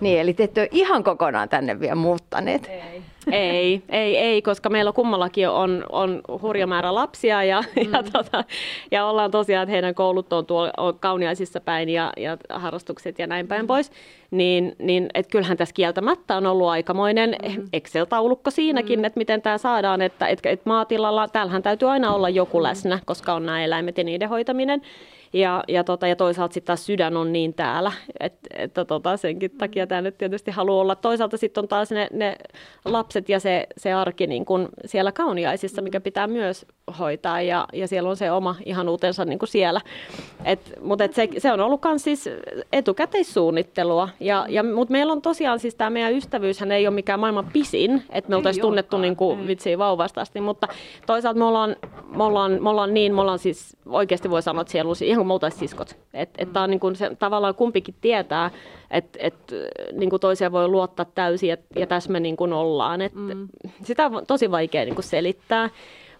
[0.02, 2.68] Niin, eli te ette ole ihan kokonaan tänne vielä muuttaneet.
[2.68, 7.94] Ei, ei, ei, ei koska meillä kummallakin on, on hurja määrä lapsia ja, mm.
[7.94, 8.44] ja, tota,
[8.92, 13.28] ja ollaan tosiaan, että heidän koulut on tuolla on kauniaisissa päin ja, ja harrastukset ja
[13.28, 13.92] näin päin pois.
[14.32, 17.68] Niin, niin että kyllähän tässä kieltämättä on ollut aikamoinen mm.
[17.74, 19.06] Excel-taulukko siinäkin, mm.
[19.06, 23.34] että miten tämä saadaan, että että että maatilalla, täällähän täytyy aina olla joku läsnä, koska
[23.34, 24.82] on nämä eläimet ja niiden hoitaminen.
[25.34, 29.52] Ja, ja, tota, ja toisaalta sitten taas sydän on niin täällä, että, että tota, senkin
[29.52, 30.96] takia tämä nyt tietysti haluaa olla.
[30.96, 32.36] Toisaalta sitten on taas ne, ne
[32.86, 36.66] lapset ja se, se arki niin kun siellä kauniaisissa, mikä pitää myös
[37.00, 39.82] hoitaa ja, ja siellä on se oma ihanuutensa niin kuin siellä.
[40.46, 42.30] Et, mutta et se, se on ollut myös siis
[42.74, 47.50] etukäteissuunnittelua, ja, ja, mutta meillä on tosiaan siis tämä meidän ystävyyshän ei ole mikään maailman
[47.54, 50.68] pisin, että me oltaisiin tunnettu niin kuin vitsiin vauvasta asti, mutta
[51.06, 51.76] toisaalta me ollaan,
[52.16, 55.26] me ollaan, me ollaan niin, me ollaan siis oikeasti voi sanoa, että siellä on ihan
[55.28, 55.98] kuin me siskot.
[56.14, 56.70] Että et, mm.
[56.70, 58.52] niin kuin se, tavallaan kumpikin tietää,
[58.92, 59.36] että et,
[59.92, 63.02] niin kuin toisia voi luottaa täysin ja, ja tässä me niin kuin ollaan.
[63.02, 63.48] Et, mm.
[63.84, 65.70] Sitä on tosi vaikea niin kuin selittää.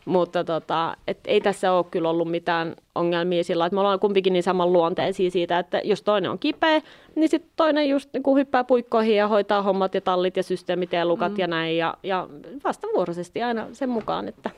[0.06, 4.34] Mutta tota, et ei tässä ole kyllä ollut mitään ongelmia sillä, että me ollaan kumpikin
[4.34, 6.82] niin saman luonteisia siitä, että jos toinen on kipeä,
[7.16, 10.94] niin sitten toinen just niin kuin hyppää puikkoihin ja hoitaa hommat ja tallit ja systeemit
[10.94, 11.40] ja lukat mm.
[11.40, 11.78] ja näin.
[11.78, 12.28] Ja, ja
[12.64, 14.50] vastavuoroisesti aina sen mukaan, että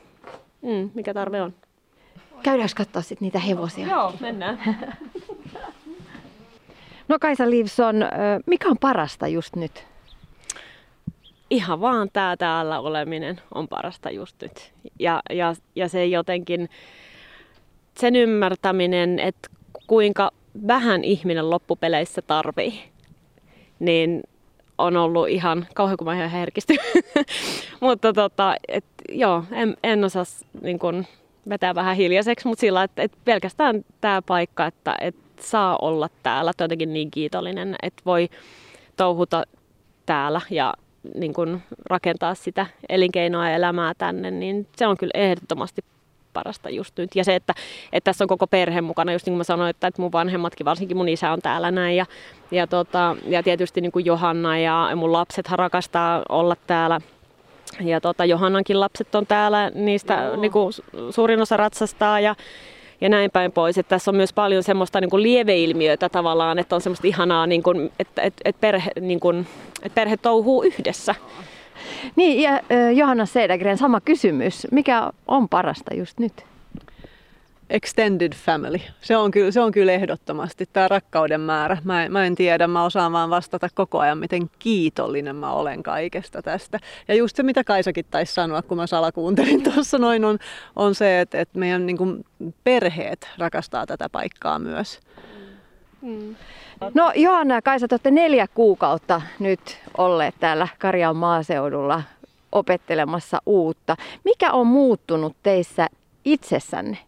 [0.62, 1.54] mm, mikä tarve on.
[2.42, 3.86] Käydäänkö katsoa sitten niitä hevosia?
[3.86, 4.58] Joo, mennään.
[7.08, 7.96] no Kaisa Livson,
[8.46, 9.86] mikä on parasta just nyt?
[11.50, 14.72] Ihan vaan tämä täällä oleminen on parasta just nyt.
[14.98, 16.68] Ja, ja, ja se jotenkin,
[17.98, 19.48] sen ymmärtäminen, että
[19.86, 20.30] kuinka
[20.66, 22.82] vähän ihminen loppupeleissä tarvii,
[23.78, 24.22] niin
[24.78, 26.74] on ollut ihan, kauhean kun mä ihan herkisty.
[27.80, 30.24] mutta tota, et, joo, en, en osaa
[30.62, 31.06] niin kun,
[31.48, 36.52] vetää vähän hiljaiseksi, mutta sillä, että et pelkästään tämä paikka, että et saa olla täällä,
[36.60, 38.28] jotenkin niin kiitollinen, että voi
[38.96, 39.44] touhuta
[40.06, 40.74] täällä ja
[41.14, 45.84] niin kuin rakentaa sitä elinkeinoa ja elämää tänne, niin se on kyllä ehdottomasti
[46.32, 47.16] parasta just nyt.
[47.16, 47.54] Ja se, että,
[47.92, 50.64] että tässä on koko perhe mukana, just niin kuin mä sanoin, että, että mun vanhemmatkin,
[50.64, 51.96] varsinkin mun isä on täällä näin.
[51.96, 52.06] Ja,
[52.50, 57.00] ja, tota, ja tietysti niin kuin Johanna ja mun lapset rakastaa olla täällä.
[57.80, 60.72] Ja tota, Johannankin lapset on täällä, niistä niin kuin,
[61.10, 62.34] suurin osa ratsastaa ja,
[63.00, 63.78] ja näin päin pois.
[63.78, 67.62] Että tässä on myös paljon semmoista niin kuin lieveilmiötä tavallaan, että on semmoista ihanaa, niin
[67.62, 69.46] kuin, että, että, että, perhe, niin kuin,
[69.82, 71.14] että perhe touhuu yhdessä.
[72.16, 72.60] Niin, ja
[72.94, 74.66] Johanna Sedagren, sama kysymys.
[74.70, 76.44] Mikä on parasta just nyt?
[77.70, 78.80] Extended family.
[79.00, 81.78] Se on kyllä, se on kyllä ehdottomasti tämä rakkauden määrä.
[81.84, 85.82] Mä, en, mä en tiedä, mä osaan vaan vastata koko ajan, miten kiitollinen mä olen
[85.82, 86.78] kaikesta tästä.
[87.08, 90.38] Ja just se, mitä Kaisakin taisi sanoa, kun mä salakuuntelin tuossa noin, on,
[90.76, 92.24] on se, että, että meidän niin kuin,
[92.64, 95.00] perheet rakastaa tätä paikkaa myös.
[96.02, 96.36] Mm.
[96.94, 102.02] No Johanna ja Kaisa, te olette neljä kuukautta nyt olleet täällä Karjan maaseudulla
[102.52, 103.96] opettelemassa uutta.
[104.24, 105.86] Mikä on muuttunut teissä
[106.24, 106.98] itsessänne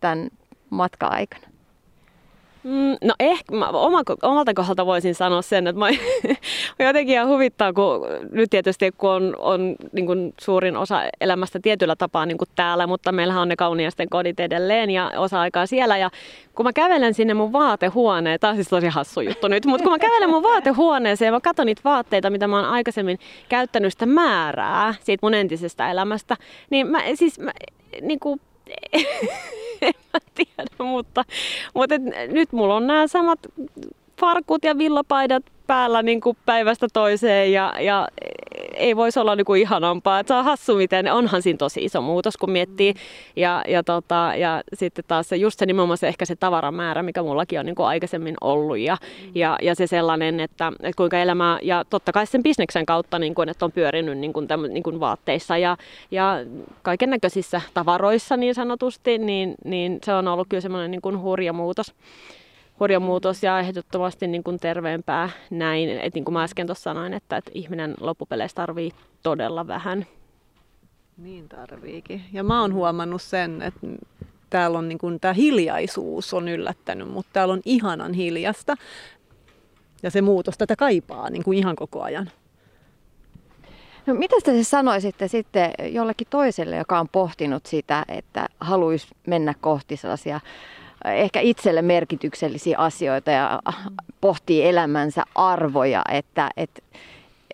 [0.00, 0.28] tämän
[0.70, 1.48] matka-aikana?
[2.68, 3.68] Mm, no ehkä mä
[4.22, 5.88] omalta kohdalta voisin sanoa sen, että mä,
[6.86, 11.96] jotenkin ihan huvittaa, kun nyt tietysti kun on, on niin kuin suurin osa elämästä tietyllä
[11.96, 15.98] tapaa niin kuin täällä, mutta meillähän on ne kauniasten kodit edelleen ja osa aikaa siellä.
[15.98, 16.10] Ja
[16.54, 19.92] kun mä kävelen sinne mun vaatehuoneen, tämä on siis tosi hassu juttu nyt, mutta kun
[19.92, 24.06] mä kävelen mun vaatehuoneeseen ja mä katson niitä vaatteita, mitä mä oon aikaisemmin käyttänyt sitä
[24.06, 26.36] määrää siitä mun entisestä elämästä,
[26.70, 27.52] niin mä siis mä,
[28.02, 28.40] niin kuin,
[29.82, 31.24] en mä tiedä, mutta,
[31.74, 32.02] mutta et,
[32.32, 33.38] nyt mulla on nämä samat
[34.20, 38.08] farkut ja villapaidat päällä niin kuin päivästä toiseen ja, ja
[38.78, 40.20] ei voisi olla niin kuin ihanampaa.
[40.20, 42.94] Et se on hassu, miten onhan siinä tosi iso muutos, kun miettii.
[43.36, 47.22] Ja, ja, tota, ja sitten taas se, just se nimenomaan se, ehkä se tavaramäärä, mikä
[47.22, 48.78] mullakin on niin kuin aikaisemmin ollut.
[48.78, 48.96] Ja,
[49.34, 53.34] ja, ja se sellainen, että, että kuinka elämää, ja totta kai sen bisneksen kautta, niin
[53.34, 55.76] kuin, että on pyörinyt niin kuin, tämmö, niin kuin vaatteissa ja,
[56.10, 56.36] ja
[56.82, 61.52] kaiken näköisissä tavaroissa niin sanotusti, niin, niin se on ollut kyllä semmoinen niin kuin hurja
[61.52, 61.94] muutos
[62.80, 65.88] hurja muutos ja ehdottomasti niin kuin terveempää näin.
[65.90, 70.06] Et niin kuin mä äsken tuossa sanoin, että, että ihminen loppupeleissä tarvii todella vähän.
[71.16, 72.22] Niin tarviikin.
[72.32, 73.86] Ja mä oon huomannut sen, että
[74.50, 78.74] täällä on niin kuin, tämä hiljaisuus on yllättänyt, mutta täällä on ihanan hiljasta.
[80.02, 82.30] Ja se muutos tätä kaipaa niin kuin ihan koko ajan.
[84.06, 89.96] No, mitä te sanoisitte sitten jollekin toiselle, joka on pohtinut sitä, että haluaisi mennä kohti
[89.96, 90.40] sellaisia
[91.04, 93.60] ehkä itselle merkityksellisiä asioita ja
[94.20, 96.84] pohtii elämänsä arvoja, että et,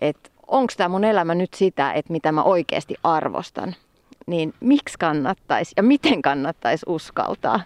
[0.01, 3.75] et, onko tämä mun elämä nyt sitä, että mitä mä oikeasti arvostan,
[4.27, 7.59] niin miksi kannattaisi ja miten kannattaisi uskaltaa?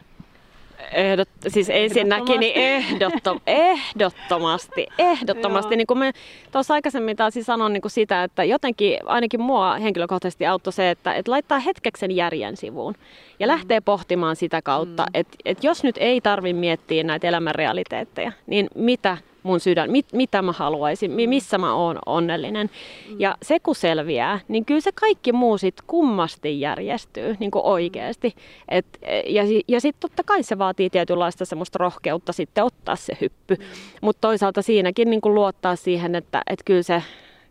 [0.91, 5.75] Ehdot, siis ensinnäkin niin ehdottom, ehdottomasti, ehdottomasti.
[5.75, 6.11] niin kuin me
[6.51, 11.13] tuossa aikaisemmin taas sanoin niin kuin sitä, että jotenkin ainakin mua henkilökohtaisesti auttoi se, että,
[11.13, 12.95] että laittaa hetkeksen järjen sivuun
[13.39, 13.51] ja mm.
[13.51, 15.09] lähtee pohtimaan sitä kautta, mm.
[15.13, 19.17] että, että jos nyt ei tarvi miettiä näitä elämän realiteetteja, niin mitä
[19.49, 22.69] mun sydän, mit, mitä mä haluaisin, missä mä oon onnellinen.
[23.09, 23.15] Mm.
[23.19, 28.35] Ja se kun selviää, niin kyllä se kaikki muu sitten kummasti järjestyy niin kuin oikeasti.
[28.69, 28.85] Et,
[29.25, 33.55] ja ja sitten totta kai se vaatii tietynlaista semmoista rohkeutta sitten ottaa se hyppy.
[33.55, 33.65] Mm.
[34.01, 37.03] Mutta toisaalta siinäkin niin kuin luottaa siihen, että et kyllä se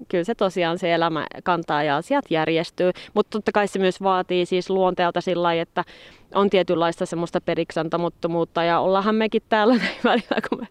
[0.08, 2.90] kyllä se tosiaan se elämä kantaa ja asiat järjestyy.
[3.14, 5.84] Mutta totta kai se myös vaatii siis luonteelta sillä lailla, että
[6.34, 10.68] on tietynlaista semmoista periksantamuttomuutta ja ollaanhan mekin täällä näin välillä, kun me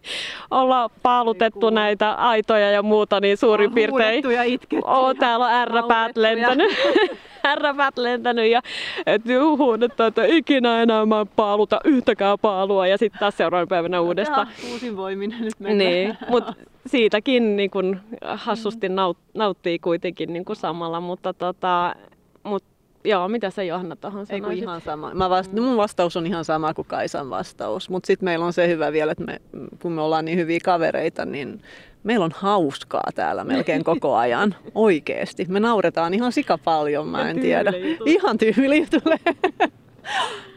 [0.50, 4.86] ollaan paalutettu näitä aitoja ja muuta, niin suurin piirtein ja itketty.
[4.86, 6.72] Oo, täällä on ärräpäät lentänyt.
[7.44, 8.62] ärräpäät lentänyt ja
[9.06, 9.22] et
[9.58, 14.48] huudettu, että ikinä enää mä paaluta yhtäkään paalua ja sitten taas seuraavan päivänä uudestaan.
[14.72, 15.78] uusin voimin nyt mennään.
[15.78, 16.54] Niin, mutta
[16.86, 21.94] siitäkin niin kun, hassusti naut, nauttii kuitenkin niin kun samalla, mutta tota,
[22.42, 22.64] mut,
[23.08, 24.58] Joo, mitä sä Johanna tuohon sanoisit?
[24.58, 25.14] Ei ihan sama.
[25.14, 25.62] Mä vasta- mm.
[25.62, 27.90] Mun vastaus on ihan sama kuin Kaisan vastaus.
[27.90, 29.40] Mutta sitten meillä on se hyvä vielä, että me,
[29.82, 31.62] kun me ollaan niin hyviä kavereita, niin
[32.04, 34.54] meillä on hauskaa täällä melkein koko ajan.
[34.74, 35.46] Oikeesti.
[35.48, 37.72] Me nauretaan ihan sika paljon, mä en tiedä.
[38.06, 39.18] Ihan tyyliin tulee.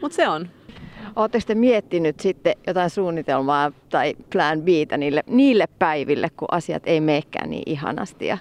[0.00, 0.48] Mutta se on.
[1.16, 7.00] Oletteko sitten miettinyt sitten jotain suunnitelmaa tai plan B niille, niille päiville, kun asiat ei
[7.00, 8.38] meekään niin ihanasti ja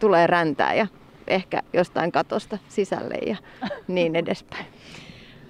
[0.00, 0.86] tulee räntää ja
[1.26, 3.36] ehkä jostain katosta sisälle ja
[3.88, 4.66] niin edespäin.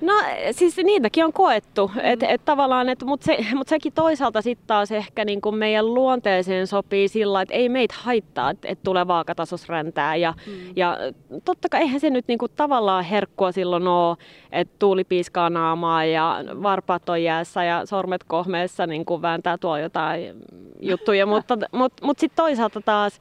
[0.03, 0.13] No
[0.51, 2.01] siis niitäkin on koettu, mm.
[2.03, 6.67] et, et tavallaan, et, mutta se, mut sekin toisaalta sitten taas ehkä niinku meidän luonteeseen
[6.67, 10.53] sopii sillä, että ei meitä haittaa, että et tulee vaakatasosräntää ja, mm.
[10.77, 10.99] ja
[11.45, 14.17] totta kai eihän se nyt niinku tavallaan herkkua silloin ole,
[14.53, 20.35] että tuuli piiskaa naamaa ja varpaat on jäässä ja sormet kohmeessa niinku vääntää tuo jotain
[20.81, 23.21] juttuja, mutta mut, mut sitten toisaalta taas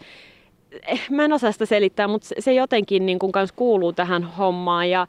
[1.09, 5.07] mä en osaa sitä selittää, mutta se jotenkin niin kuin kuuluu tähän hommaan ja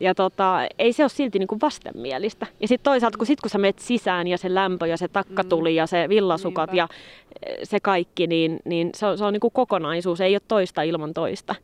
[0.00, 2.46] ja tota, ei se ole silti niin kuin vastenmielistä.
[2.60, 5.70] Ja sitten toisaalta, kun, sit, kun sä menet sisään ja se lämpö ja se takkatuli
[5.70, 5.76] mm.
[5.76, 6.76] ja se villasukat Niinpä.
[6.76, 6.88] ja
[7.46, 10.82] eh, se kaikki, niin, niin se on, se on niin kuin kokonaisuus, ei ole toista
[10.82, 11.54] ilman toista.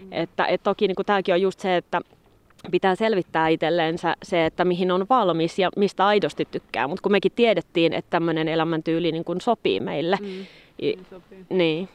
[0.00, 0.08] Mm.
[0.12, 2.00] Että et toki niin kuin tämäkin on just se, että
[2.70, 6.88] pitää selvittää itselleensä se, että mihin on valmis ja mistä aidosti tykkää.
[6.88, 10.18] Mutta kun mekin tiedettiin, että tämmöinen elämäntyyli niin kuin sopii meille.
[10.20, 10.46] Mm,
[10.80, 11.46] niin, sopii.
[11.50, 11.88] niin.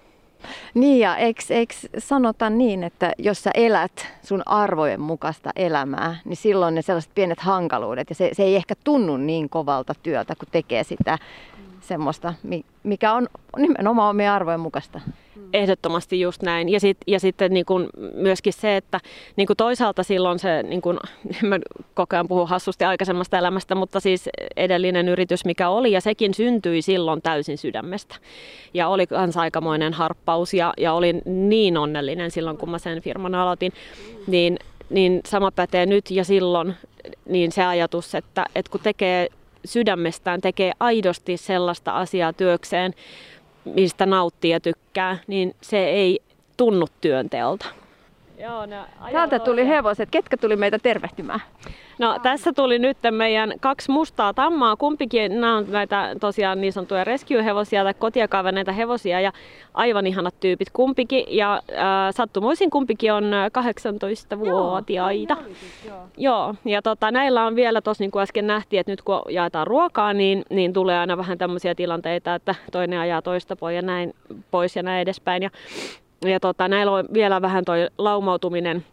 [0.78, 6.38] Niin ja eikö, eikö sanota niin, että jos sä elät sun arvojen mukaista elämää, niin
[6.38, 10.48] silloin ne sellaiset pienet hankaluudet ja se, se ei ehkä tunnu niin kovalta työltä, kun
[10.52, 11.18] tekee sitä
[11.82, 12.34] semmoista,
[12.84, 15.02] mikä on nimenomaan omien arvojen mukaista.
[15.54, 16.70] Ehdottomasti just näin.
[16.70, 19.00] Ja, sit, ja sitten niin kun myöskin se, että
[19.36, 21.00] niin kun toisaalta silloin se, niin kun,
[21.50, 21.60] mä
[21.94, 26.82] koko ajan puhun hassusti aikaisemmasta elämästä, mutta siis edellinen yritys mikä oli, ja sekin syntyi
[26.82, 28.16] silloin täysin sydämestä.
[28.74, 33.36] Ja oli kans aikamoinen harppaus, ja, ja olin niin onnellinen silloin, kun mä sen firman
[33.36, 33.72] aloitin.
[34.28, 34.60] Niin,
[34.90, 36.76] niin sama pätee nyt ja silloin,
[37.26, 39.30] niin se ajatus, että, että kun tekee
[39.66, 42.94] sydämestään, tekee aidosti sellaista asiaa työkseen,
[43.66, 46.20] mistä nauttii ja tykkää, niin se ei
[46.58, 47.66] tunnu työnteolta.
[48.40, 48.78] Joo, ne
[49.12, 50.10] Täältä tuli hevoset.
[50.12, 51.40] Ketkä tuli meitä tervehtimään?
[52.00, 54.76] No tässä tuli nyt meidän kaksi mustaa tammaa.
[54.76, 59.32] Kumpikin, nämä on näitä tosiaan niin sanottuja rescue-hevosia tai kotia kaivaneita hevosia ja
[59.74, 61.26] aivan ihanat tyypit kumpikin.
[61.28, 61.78] Ja äh,
[62.12, 65.38] sattumoisin kumpikin on 18-vuotiaita.
[65.40, 66.08] Joo, joo.
[66.18, 69.68] joo, ja tota, näillä on vielä tosi niin kuin äsken nähtiin, että nyt kun jaetaan
[69.68, 74.14] ruokaa, niin, niin tulee aina vähän tämmöisiä tilanteita, että toinen ajaa toista pois ja näin,
[74.52, 75.44] pois ja näin edespäin.
[75.44, 75.50] Ja,
[76.26, 78.86] ja tota, näillä on vielä vähän toi laumautuminen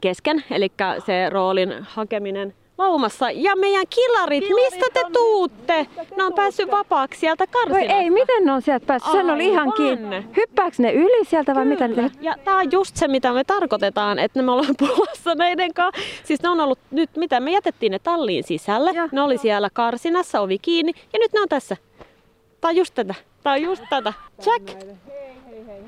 [0.00, 0.72] kesken, eli
[1.06, 3.30] se roolin hakeminen laumassa.
[3.30, 5.86] Ja meidän kilarit, kilarit mistä te tuutte?
[6.16, 7.94] Ne on päässyt vapaaksi sieltä karsinasta.
[7.94, 9.12] ei, miten ne on sieltä päässyt?
[9.12, 10.26] Sehän oli ihan kiinni.
[10.36, 11.88] Hyppääkö ne yli sieltä vai Kyllä.
[11.88, 15.74] mitä ne Ja tää on just se, mitä me tarkoitetaan, että me ollaan pulassa näiden
[15.74, 16.02] kanssa.
[16.24, 18.90] Siis ne on ollut nyt, mitä me jätettiin ne talliin sisälle.
[18.94, 19.08] Ja.
[19.12, 21.76] Ne oli siellä karsinassa, ovi kiinni ja nyt ne on tässä.
[22.60, 23.14] Tää on just tätä.
[23.42, 24.12] Tää on just tätä.
[24.46, 24.68] Jack!
[24.68, 24.96] Hei,
[25.46, 25.82] hei, hei,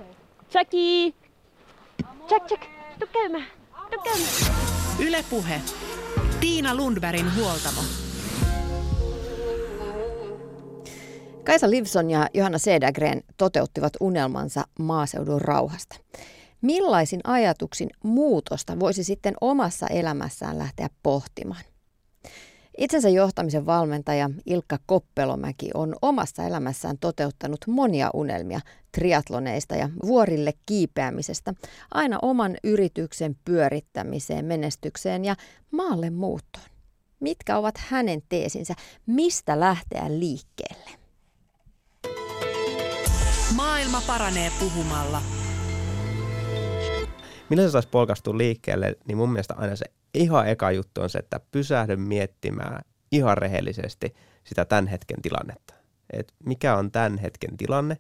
[0.55, 1.15] Jackie!
[2.31, 2.63] Jack, Jack!
[2.99, 3.45] Tuu käymään.
[3.91, 4.31] Tuu käymään.
[4.99, 5.61] Yle Puhe.
[6.41, 7.81] Tiina Lundbergin huoltamo.
[11.45, 15.97] Kaisa Livson ja Johanna Sedagren toteuttivat unelmansa maaseudun rauhasta.
[16.61, 21.65] Millaisin ajatuksin muutosta voisi sitten omassa elämässään lähteä pohtimaan?
[22.79, 28.61] Itsensä johtamisen valmentaja Ilkka Koppelomäki on omassa elämässään toteuttanut monia unelmia
[28.93, 31.55] triatloneista ja vuorille kiipeämisestä,
[31.95, 35.37] aina oman yrityksen pyörittämiseen, menestykseen ja
[35.71, 36.67] maalle muuttoon.
[37.21, 38.75] Mitkä ovat hänen teesinsä?
[39.07, 40.91] Mistä lähteä liikkeelle?
[43.57, 45.38] Maailma paranee puhumalla.
[47.49, 51.19] Millä se saisi polkastua liikkeelle, niin mun mielestä aina se ihan eka juttu on se,
[51.19, 52.83] että pysähdy miettimään
[53.13, 55.75] ihan rehellisesti sitä tämän hetken tilannetta.
[56.13, 57.97] Et mikä on tämän hetken tilanne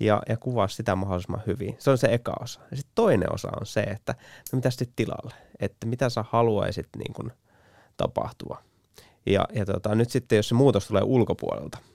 [0.00, 1.76] ja, ja kuvaa sitä mahdollisimman hyvin.
[1.78, 2.60] Se on se eka osa.
[2.70, 4.14] Ja sitten toinen osa on se, että
[4.52, 7.32] no mitä sitten tilalle, että mitä sä haluaisit niin kun,
[7.96, 8.62] tapahtua.
[9.26, 11.78] Ja, ja tota, nyt sitten, jos se muutos tulee ulkopuolelta–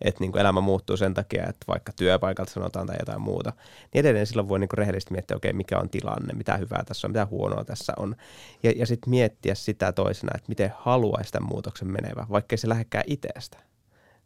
[0.00, 3.52] että niin kuin elämä muuttuu sen takia, että vaikka työpaikalta sanotaan tai jotain muuta,
[3.94, 6.84] niin edelleen silloin voi niin kuin rehellisesti miettiä, okei, okay, mikä on tilanne, mitä hyvää
[6.84, 8.16] tässä on, mitä huonoa tässä on.
[8.62, 13.04] Ja, ja sitten miettiä sitä toisena, että miten haluaisi tämän muutoksen menevä, vaikka se lähdekään
[13.06, 13.58] itsestä.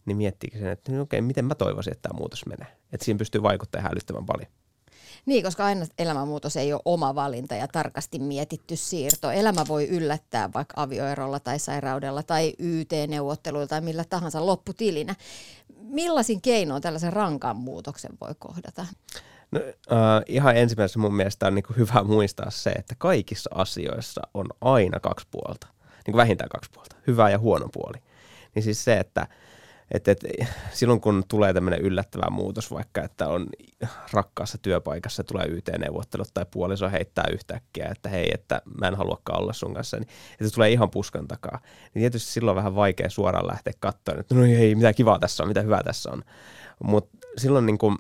[0.07, 2.67] Niin miettiikin sen, että no okei, okay, miten mä toivoisin, että tämä muutos menee.
[2.93, 4.58] Että siinä pystyy vaikuttamaan hälyttävän paljon.
[5.29, 9.31] Niin, koska aina elämänmuutos ei ole oma valinta ja tarkasti mietitty siirto.
[9.31, 15.15] Elämä voi yllättää vaikka avioerolla tai sairaudella tai YT-neuvotteluilla tai millä tahansa lopputilinä.
[15.83, 18.87] Millaisin keinoin tällaisen rankan muutoksen voi kohdata?
[19.51, 19.61] No,
[19.93, 25.01] äh, ihan ensimmäisenä mun mielestä on niin hyvä muistaa se, että kaikissa asioissa on aina
[25.01, 25.67] kaksi puolta.
[26.07, 26.97] Niin vähintään kaksi puolta.
[27.07, 27.99] Hyvä ja huono puoli.
[28.55, 29.27] Niin siis se, että
[29.91, 30.21] et, et,
[30.73, 33.47] silloin kun tulee tämmöinen yllättävä muutos, vaikka että on
[34.13, 39.53] rakkaassa työpaikassa, tulee YT-neuvottelut tai puoliso heittää yhtäkkiä, että hei, että mä en haluakaan olla
[39.53, 41.61] sun kanssa, niin että se tulee ihan puskan takaa.
[41.95, 45.43] Niin tietysti silloin on vähän vaikea suoraan lähteä katsomaan, että no hei, mitä kivaa tässä
[45.43, 46.23] on, mitä hyvää tässä on.
[46.85, 47.99] Mutta silloin niin kuin,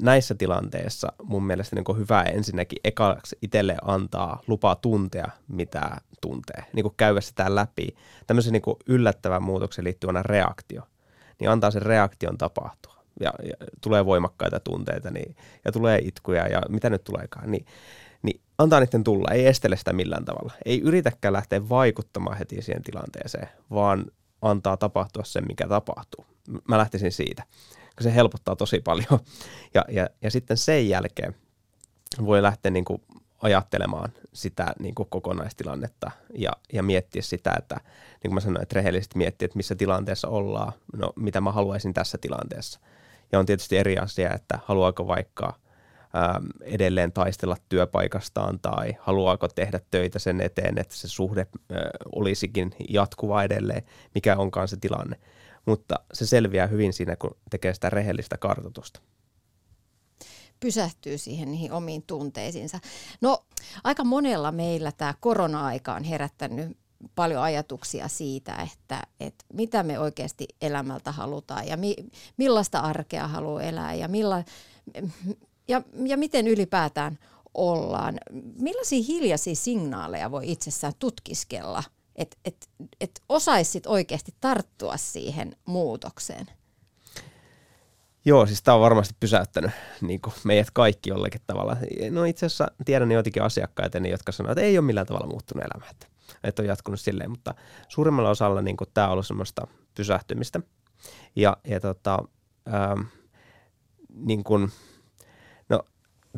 [0.00, 6.64] näissä tilanteissa mun mielestä niin hyvä ensinnäkin ekaksi itselle antaa lupaa tuntea, mitä tuntee.
[6.72, 7.88] Niin kuin käydä sitä läpi.
[8.26, 10.82] Tämmöisen niin yllättävän muutoksen liittyvänä reaktio.
[11.40, 12.92] Niin antaa sen reaktion tapahtua.
[13.20, 17.50] Ja, ja tulee voimakkaita tunteita niin, ja tulee itkuja ja mitä nyt tuleekaan.
[17.50, 17.66] Niin,
[18.22, 20.52] niin antaa niiden tulla, ei estele sitä millään tavalla.
[20.64, 24.04] Ei yritäkään lähteä vaikuttamaan heti siihen tilanteeseen, vaan
[24.42, 26.26] antaa tapahtua sen, mikä tapahtuu.
[26.68, 27.42] Mä lähtisin siitä
[28.02, 29.20] se helpottaa tosi paljon.
[29.74, 31.34] Ja, ja, ja sitten sen jälkeen
[32.26, 33.02] voi lähteä niin kuin
[33.42, 38.74] ajattelemaan sitä niin kuin kokonaistilannetta ja, ja miettiä sitä, että niin kuin mä sanoin, että
[38.74, 42.80] rehellisesti miettiä, että missä tilanteessa ollaan, no mitä mä haluaisin tässä tilanteessa.
[43.32, 49.80] Ja on tietysti eri asia, että haluaako vaikka äm, edelleen taistella työpaikastaan tai haluaako tehdä
[49.90, 51.76] töitä sen eteen, että se suhde äh,
[52.14, 53.82] olisikin jatkuva edelleen,
[54.14, 55.16] mikä onkaan se tilanne
[55.66, 59.00] mutta se selviää hyvin siinä, kun tekee sitä rehellistä kartoitusta
[60.62, 62.78] pysähtyy siihen niihin omiin tunteisiinsa.
[63.20, 63.44] No
[63.84, 66.76] aika monella meillä tämä korona-aika on herättänyt
[67.14, 71.96] paljon ajatuksia siitä, että, että mitä me oikeasti elämältä halutaan ja mi,
[72.36, 74.44] millaista arkea haluaa elää ja, milla,
[75.68, 77.18] ja, ja miten ylipäätään
[77.54, 78.18] ollaan.
[78.58, 81.84] Millaisia hiljaisia signaaleja voi itsessään tutkiskella–
[82.16, 82.68] että et,
[83.00, 86.46] et osaisit oikeasti tarttua siihen muutokseen?
[88.24, 89.70] Joo, siis tämä on varmasti pysäyttänyt
[90.00, 91.76] niin meidät kaikki jollakin tavalla.
[92.10, 95.90] No itse asiassa tiedän joitakin asiakkaita, jotka sanoo, että ei ole millään tavalla muuttunut elämä.
[95.90, 96.06] Että,
[96.44, 97.54] että on jatkunut silleen, mutta
[97.88, 100.60] suurimmalla osalla niin tämä on ollut semmoista pysähtymistä.
[101.36, 102.18] Ja, ja tota,
[102.74, 103.00] ähm,
[104.14, 104.72] niin kuin,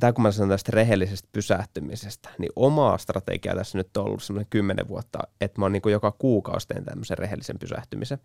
[0.01, 4.47] tämä kun mä sanon tästä rehellisestä pysähtymisestä, niin oma strategia tässä nyt on ollut semmoinen
[4.51, 8.18] kymmenen vuotta, että mä oon niin joka kuukausi teen tämmöisen rehellisen pysähtymisen.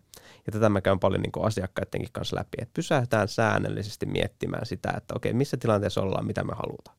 [0.46, 5.14] Ja tätä mä käyn paljon niin asiakkaidenkin kanssa läpi, että pysähtään säännöllisesti miettimään sitä, että
[5.14, 6.96] okei, missä tilanteessa ollaan, mitä me halutaan.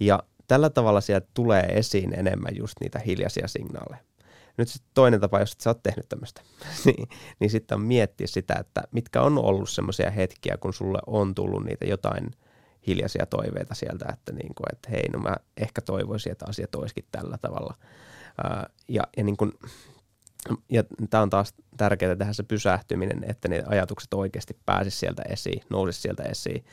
[0.00, 4.04] Ja tällä tavalla sieltä tulee esiin enemmän just niitä hiljaisia signaaleja.
[4.56, 6.42] Nyt sitten toinen tapa, jos sä oot tehnyt tämmöistä,
[6.84, 7.08] niin,
[7.40, 11.64] niin sitten on miettiä sitä, että mitkä on ollut semmoisia hetkiä, kun sulle on tullut
[11.64, 12.30] niitä jotain
[12.86, 17.04] hiljaisia toiveita sieltä, että, niin kuin, että hei, no mä ehkä toivoisin, että asiat olisikin
[17.12, 17.74] tällä tavalla.
[18.44, 19.52] Ää, ja, ja, niin kuin,
[20.70, 25.62] ja tämä on taas tärkeää tehdä se pysähtyminen, että ne ajatukset oikeasti pääsisi sieltä esiin,
[25.70, 26.64] nousisi sieltä esiin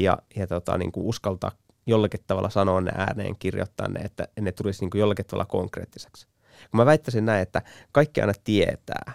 [0.00, 1.52] ja, ja tota, niin kuin uskaltaa
[1.86, 6.26] jollakin tavalla sanoa ne ääneen, kirjoittaa ne, että ne tulisi niin kuin jollakin tavalla konkreettiseksi.
[6.70, 7.62] Kun mä väittäisin näin, että
[7.92, 9.12] kaikki aina tietää,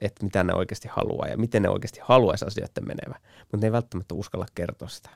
[0.00, 3.72] että mitä ne oikeasti haluaa ja miten ne oikeasti haluaisi asioiden menevä, mutta ne ei
[3.72, 5.10] välttämättä uskalla kertoa sitä.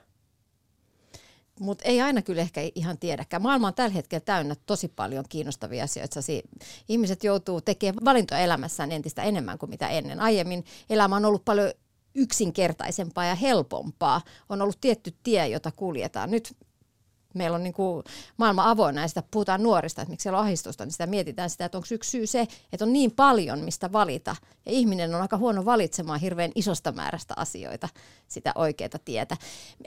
[1.60, 3.42] Mutta ei aina kyllä ehkä ihan tiedäkään.
[3.42, 6.20] Maailma on tällä hetkellä täynnä tosi paljon kiinnostavia asioita.
[6.88, 10.20] Ihmiset joutuu tekemään valintoja elämässään entistä enemmän kuin mitä ennen.
[10.20, 11.70] Aiemmin elämä on ollut paljon
[12.14, 14.20] yksinkertaisempaa ja helpompaa.
[14.48, 16.30] On ollut tietty tie, jota kuljetaan.
[16.30, 16.56] Nyt
[17.34, 18.04] meillä on niin kuin
[18.36, 21.64] maailma avoinna ja sitä puhutaan nuorista, että miksi siellä on ahdistusta, niin sitä mietitään sitä,
[21.64, 24.36] että onko yksi syy se, että on niin paljon, mistä valita.
[24.66, 27.88] Ja ihminen on aika huono valitsemaan hirveän isosta määrästä asioita,
[28.28, 29.36] sitä oikeaa tietä.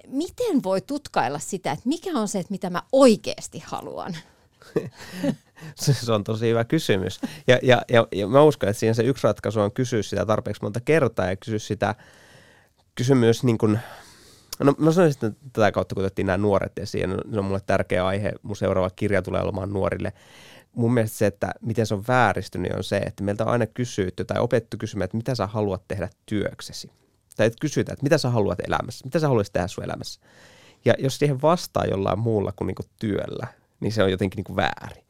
[0.07, 4.17] Miten voi tutkailla sitä, että mikä on se, että mitä mä oikeasti haluan?
[5.75, 7.19] se on tosi hyvä kysymys.
[7.47, 10.61] Ja, ja, ja, ja mä uskon, että siinä se yksi ratkaisu on kysyä sitä tarpeeksi
[10.61, 11.95] monta kertaa ja kysyä sitä,
[12.95, 13.79] kysyä myös niin kuin,
[14.60, 18.06] No mä sanoisin, että tätä kautta kun otettiin nämä nuoret esiin, se on mulle tärkeä
[18.06, 18.34] aihe.
[18.43, 20.14] Mun seuraava kirja tulee olemaan nuorille.
[20.74, 24.26] Mun mielestä se, että miten se on vääristynyt, on se, että meiltä on aina kysytty
[24.26, 26.91] tai opettu kysymään, että mitä sä haluat tehdä työksesi.
[27.36, 30.22] Tai että kysytään, että mitä sä haluat elämässä, mitä sä haluaisit tehdä sun elämässä.
[30.86, 33.47] Ja jos siihen vastaa jollain muulla kuin niinku työllä,
[33.80, 35.04] niin se on jotenkin niinku väärin.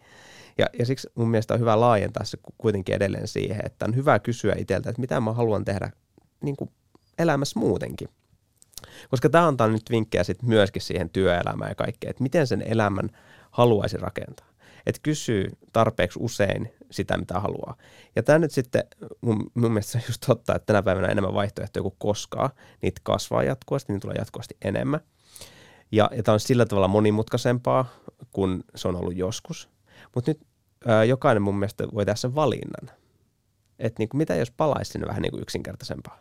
[0.58, 4.20] Ja, ja siksi mun mielestä on hyvä laajentaa se kuitenkin edelleen siihen, että on hyvä
[4.20, 5.92] kysyä itseltä, että mitä mä haluan tehdä
[6.42, 6.70] niin kuin
[7.18, 8.10] elämässä muutenkin.
[9.10, 13.10] Koska tämä antaa nyt vinkkejä sitten myöskin siihen työelämään ja kaikkeen, että miten sen elämän
[13.52, 14.48] haluaisi rakentaa.
[14.86, 17.76] Että kysyy tarpeeksi usein sitä, mitä haluaa.
[18.16, 18.84] Ja tämä nyt sitten,
[19.22, 22.50] mun, mun mielestä on just totta, että tänä päivänä enemmän vaihtoehtoja kuin koskaan.
[22.82, 25.00] Niitä kasvaa jatkuvasti, niin tulee jatkuvasti enemmän.
[25.92, 27.86] Ja, ja tämä on sillä tavalla monimutkaisempaa
[28.32, 29.70] kuin se on ollut joskus.
[30.16, 30.42] Mutta nyt
[30.86, 32.98] ää, jokainen mun mielestä voi tehdä sen valinnan.
[33.80, 36.20] Että niin mitä jos palaisi sinne vähän niin kuin yksinkertaisempaa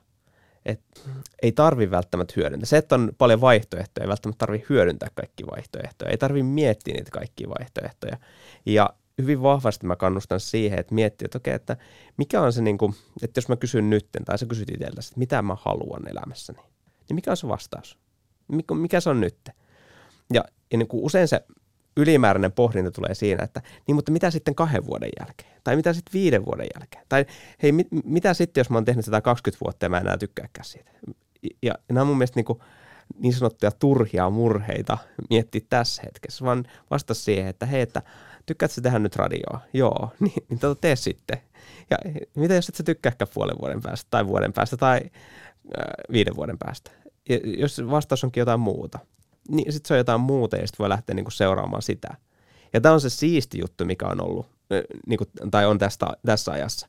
[0.67, 1.01] että
[1.43, 2.67] ei tarvi välttämättä hyödyntää.
[2.67, 6.11] Se, että on paljon vaihtoehtoja, ei välttämättä tarvi hyödyntää kaikki vaihtoehtoja.
[6.11, 8.17] Ei tarvi miettiä niitä kaikkia vaihtoehtoja.
[8.67, 11.77] Ja hyvin vahvasti mä kannustan siihen, että miettiä, että okei, että
[12.17, 15.19] mikä on se, niin kuin, että jos mä kysyn nytten, tai sä kysyt itseltäsi, että
[15.19, 16.59] mitä mä haluan elämässäni,
[17.09, 17.99] niin mikä on se vastaus?
[18.75, 19.37] Mikä se on nyt?
[20.33, 21.45] Ja, ja niin kuin usein se
[21.97, 25.53] ylimääräinen pohdinta tulee siinä, että niin mutta mitä sitten kahden vuoden jälkeen?
[25.65, 27.05] Tai mitä sitten viiden vuoden jälkeen?
[27.09, 27.27] Tai
[27.63, 30.65] hei, mit, mitä sitten, jos mä oon tehnyt sitä 20 vuotta ja mä enää tykkääkään
[30.65, 30.91] siitä?
[31.43, 32.59] Ja, ja nämä on mun mielestä niin, kuin
[33.19, 34.99] niin sanottuja turhia murheita
[35.31, 38.03] miettiä tässä hetkessä, vaan vasta siihen, että hei, että
[38.47, 39.61] tykkäätkö tehdä nyt radioa?
[39.73, 41.39] Joo, niin, niin tota tee sitten.
[41.91, 41.99] Ja
[42.35, 46.59] mitä jos et sä tykkääkään puolen vuoden päästä tai vuoden päästä tai äh, viiden vuoden
[46.59, 46.91] päästä?
[47.29, 48.99] Ja jos vastaus onkin jotain muuta,
[49.49, 52.09] niin sitten se on jotain muuta ja sitten voi lähteä niinku seuraamaan sitä.
[52.73, 54.47] Ja tämä on se siisti juttu, mikä on ollut,
[55.07, 56.89] niinku, tai on tästä, tässä ajassa.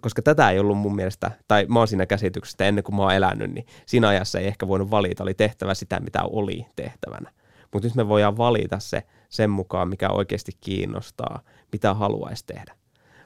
[0.00, 3.14] Koska, tätä ei ollut mun mielestä, tai mä oon siinä käsityksestä ennen kuin mä oon
[3.14, 7.32] elänyt, niin siinä ajassa ei ehkä voinut valita, oli tehtävä sitä, mitä oli tehtävänä.
[7.72, 11.40] Mutta nyt me voidaan valita se sen mukaan, mikä oikeasti kiinnostaa,
[11.72, 12.74] mitä haluaisi tehdä.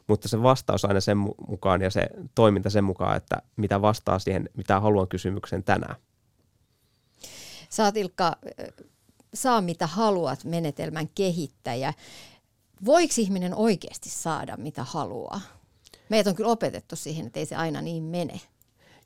[0.06, 4.48] Mutta se vastaus aina sen mukaan ja se toiminta sen mukaan, että mitä vastaa siihen,
[4.56, 5.96] mitä haluan kysymyksen tänään.
[7.84, 8.36] Oot Ilkka,
[9.34, 11.94] saa mitä haluat menetelmän kehittäjä.
[12.84, 15.40] Voiko ihminen oikeasti saada mitä haluaa?
[16.08, 18.40] Meitä on kyllä opetettu siihen, että ei se aina niin mene.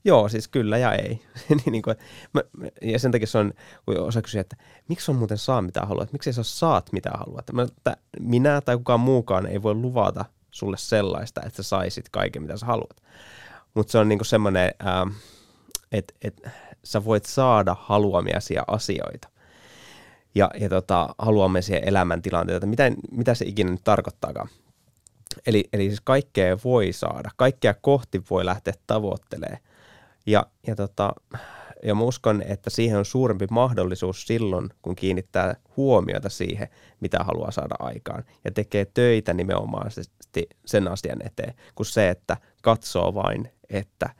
[0.04, 1.22] Joo, siis kyllä ja ei.
[1.48, 1.96] Niin, niin kuin,
[2.32, 2.42] mä,
[2.82, 3.52] ja sen takia se on,
[3.84, 4.56] kun osa kysyä, että
[4.88, 7.52] miksi on muuten saa mitä haluat, miksi sä saat mitä haluat.
[7.52, 12.42] Mä, että minä tai kukaan muukaan ei voi luvata sulle sellaista, että sä saisit kaiken
[12.42, 13.02] mitä sä haluat.
[13.74, 14.70] Mutta se on niin semmoinen,
[15.92, 16.42] että et,
[16.84, 19.28] sä voit saada haluamiasi asioita
[20.34, 24.48] ja, ja tota, haluamisia elämäntilanteita, mitä, mitä se ikinä nyt tarkoittaakaan.
[25.46, 29.62] Eli, eli siis kaikkea voi saada, kaikkea kohti voi lähteä tavoittelemaan.
[30.26, 31.12] Ja, ja, tota,
[31.82, 36.68] ja mä uskon, että siihen on suurempi mahdollisuus silloin, kun kiinnittää huomiota siihen,
[37.00, 38.24] mitä haluaa saada aikaan.
[38.44, 39.90] Ja tekee töitä nimenomaan
[40.64, 44.10] sen asian eteen, kuin se, että katsoo vain, että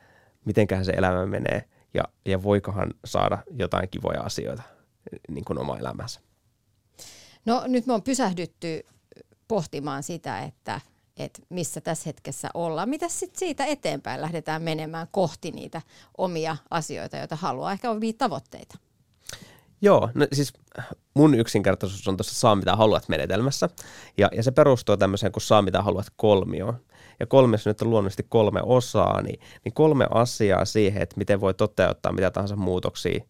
[0.44, 1.64] mitenköhän se elämä menee
[1.95, 4.62] ja, ja voikohan saada jotain kivoja asioita
[5.28, 6.20] niin kuin oma elämänsä.
[7.47, 8.86] No nyt me on pysähdytty
[9.49, 10.80] pohtimaan sitä, että,
[11.16, 12.88] että missä tässä hetkessä ollaan.
[12.88, 15.82] Mitä sitten siitä eteenpäin lähdetään menemään kohti niitä
[16.18, 18.78] omia asioita, joita haluaa, ehkä omia tavoitteita?
[19.82, 20.53] Joo, no siis
[21.14, 23.68] mun yksinkertaisuus on tuossa saa mitä haluat menetelmässä.
[24.18, 26.80] Ja, ja se perustuu tämmöiseen kuin saa mitä haluat kolmioon.
[27.21, 31.55] Ja kolmessa nyt on luonnollisesti kolme osaa, niin, niin kolme asiaa siihen, että miten voi
[31.55, 33.25] toteuttaa mitä tahansa muutoksia,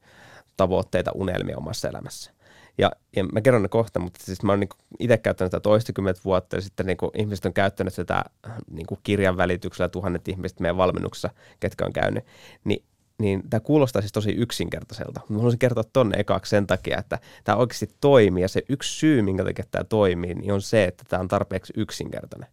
[0.57, 2.33] tavoitteita, unelmia omassa elämässä.
[2.79, 4.69] Ja, ja mä kerron ne kohta, mutta siis mä oon niin
[4.99, 8.25] itse käyttänyt tätä toistakymmentä vuotta ja sitten niin ihmiset on käyttänyt tätä
[8.71, 11.31] niin kirjan välityksellä, tuhannet ihmiset meidän valmennuksessa,
[11.61, 12.25] ketkä on käynyt.
[12.65, 12.85] Niin
[13.21, 15.21] niin tämä kuulostaa siis tosi yksinkertaiselta.
[15.29, 19.23] Mä haluaisin kertoa tonne ekaksi sen takia, että tämä oikeasti toimii ja se yksi syy,
[19.23, 22.49] minkä takia tämä toimii, niin on se, että tämä on tarpeeksi yksinkertainen.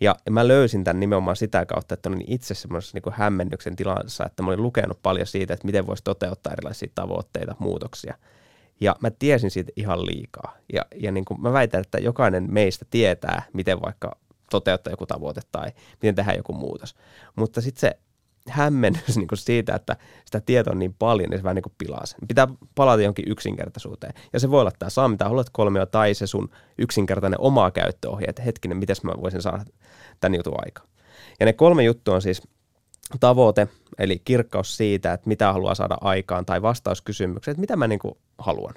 [0.00, 4.42] Ja, mä löysin tämän nimenomaan sitä kautta, että olin itse semmoisessa niin hämmennyksen tilassa, että
[4.42, 8.14] mä olin lukenut paljon siitä, että miten voisi toteuttaa erilaisia tavoitteita, muutoksia.
[8.80, 10.56] Ja mä tiesin siitä ihan liikaa.
[10.72, 14.16] Ja, ja niin kuin mä väitän, että jokainen meistä tietää, miten vaikka
[14.50, 15.72] toteuttaa joku tavoite tai
[16.02, 16.94] miten tehdä joku muutos.
[17.36, 17.98] Mutta sitten se
[18.48, 21.74] hämmennys niin kuin siitä, että sitä tietoa on niin paljon, niin se vähän niin kuin
[21.78, 22.18] pilaa sen.
[22.28, 24.14] Pitää palata jonkin yksinkertaisuuteen.
[24.32, 28.26] Ja se voi olla tämä saa mitä haluat kolmio tai se sun yksinkertainen oma käyttöohje,
[28.28, 29.64] että hetkinen, miten mä voisin saada
[30.20, 30.88] tämän jutun aikaan.
[31.40, 32.42] Ja ne kolme juttua on siis
[33.20, 37.86] tavoite, eli kirkkaus siitä, että mitä haluaa saada aikaan, tai vastaus kysymykseen, että mitä mä
[37.86, 38.00] niin
[38.38, 38.74] haluan.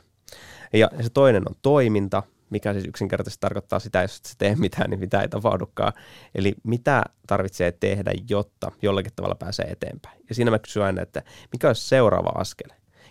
[0.74, 5.00] Ja se toinen on toiminta, mikä siis yksinkertaisesti tarkoittaa sitä, jos et tee mitään, niin
[5.00, 5.94] mitä ei tapahdukaan.
[6.36, 10.22] Eli mitä tarvitsee tehdä, jotta jollakin tavalla pääsee eteenpäin.
[10.30, 12.70] Ja siinä mä kysyn aina, että mikä olisi seuraava askel.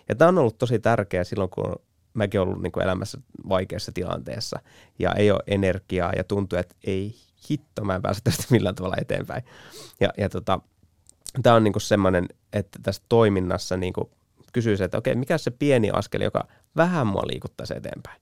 [0.09, 1.75] Ja tämä on ollut tosi tärkeää silloin, kun
[2.13, 3.17] mäkin ollut niin kuin elämässä
[3.49, 4.59] vaikeassa tilanteessa
[4.99, 7.15] ja ei ole energiaa ja tuntuu, että ei
[7.51, 9.43] hitto, mä en pääse tästä millään tavalla eteenpäin.
[9.99, 10.59] Ja, ja tota,
[11.43, 14.09] tämä on niin kuin semmoinen, että tässä toiminnassa niin kuin
[14.53, 18.21] kysyisi, että okei, mikä se pieni askel, joka vähän mua liikuttaisi eteenpäin.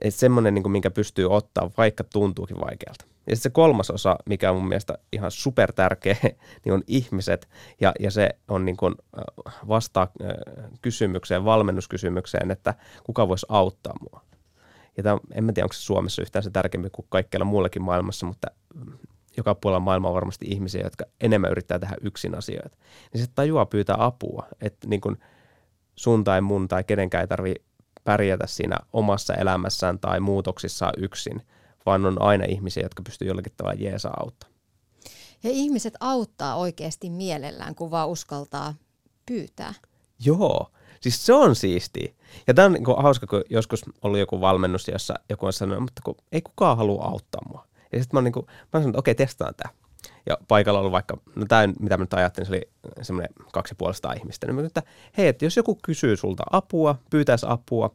[0.00, 3.04] Että semmoinen, niin kuin, minkä pystyy ottaa, vaikka tuntuukin vaikealta.
[3.04, 6.16] Ja sitten se kolmas osa, mikä on mun mielestä ihan super tärkeä,
[6.64, 7.48] niin on ihmiset.
[7.80, 8.94] Ja, ja se on niin kuin
[9.68, 10.08] vastaa
[10.82, 14.29] kysymykseen, valmennuskysymykseen, että kuka voisi auttaa mua.
[14.96, 18.26] Ja tämä, en mä tiedä, onko se Suomessa yhtään se tärkeämpi kuin kaikkialla muullakin maailmassa,
[18.26, 18.48] mutta
[19.36, 22.76] joka puolella maailmaa on varmasti ihmisiä, jotka enemmän yrittää tehdä yksin asioita.
[23.12, 25.16] Niin se tajuaa pyytää apua, että niin kuin
[25.96, 27.64] sun tai mun tai kenenkään ei tarvitse
[28.04, 31.42] pärjätä siinä omassa elämässään tai muutoksissaan yksin,
[31.86, 34.48] vaan on aina ihmisiä, jotka pystyy jollakin tavalla jeesaa auttaa.
[35.42, 38.74] Ja ihmiset auttaa oikeasti mielellään, kun vaan uskaltaa
[39.26, 39.74] pyytää.
[40.24, 40.70] Joo,
[41.00, 42.16] siis se on siisti.
[42.46, 46.02] Ja tämä on niin hauska, kun joskus ollut joku valmennus, jossa joku on sanonut, mutta
[46.04, 47.66] kun ei kukaan halua auttaa mua.
[47.92, 49.74] Ja sitten mä niin kuin, mä oon sanonut, että okei, testaan tämä.
[50.26, 52.68] Ja paikalla ollut vaikka, no tämä mitä mä nyt ajattelin, se oli
[53.02, 54.46] semmoinen kaksi puolesta ihmistä.
[54.46, 54.82] Niin mä että
[55.18, 57.90] hei, että jos joku kysyy sulta apua, pyytäisi apua,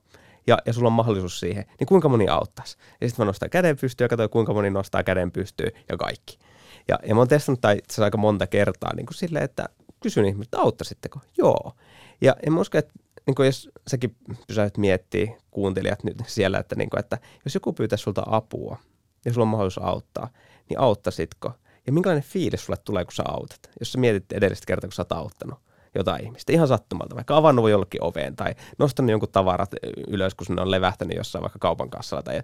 [0.48, 2.78] ja, ja sulla on mahdollisuus siihen, niin kuinka moni auttaisi?
[3.02, 6.40] Ja sitten mä nostan käden pystyyn ja katsoin, kuinka moni nostaa käden pystyyn ja kaikki.
[6.88, 9.66] Ja, ja mä oon testannut tai aika monta kertaa niin kuin silleen, että
[10.00, 11.20] kysyn ihmisiltä, auttaisitteko?
[11.38, 11.74] Joo.
[12.22, 12.94] Ja, ja mä uskon, että
[13.28, 14.16] niin kuin jos säkin
[14.48, 18.78] pysäyt miettii, kuuntelijat nyt siellä, että, niin kuin, että jos joku pyytää sulta apua
[19.26, 20.30] ja sulla on mahdollisuus auttaa,
[20.70, 21.52] niin auttaisitko?
[21.88, 23.70] Ja minkälainen fiilis sulle tulee, kun sä autat?
[23.80, 25.60] Jos sä mietit edellistä kertaa, kun sä oot auttanut
[25.96, 29.72] jotain ihmistä, ihan sattumalta, vaikka avannut jollekin oveen tai nostanut jonkun tavarat
[30.08, 32.42] ylös, kun ne on levähtänyt jossain vaikka kaupan kassalla tai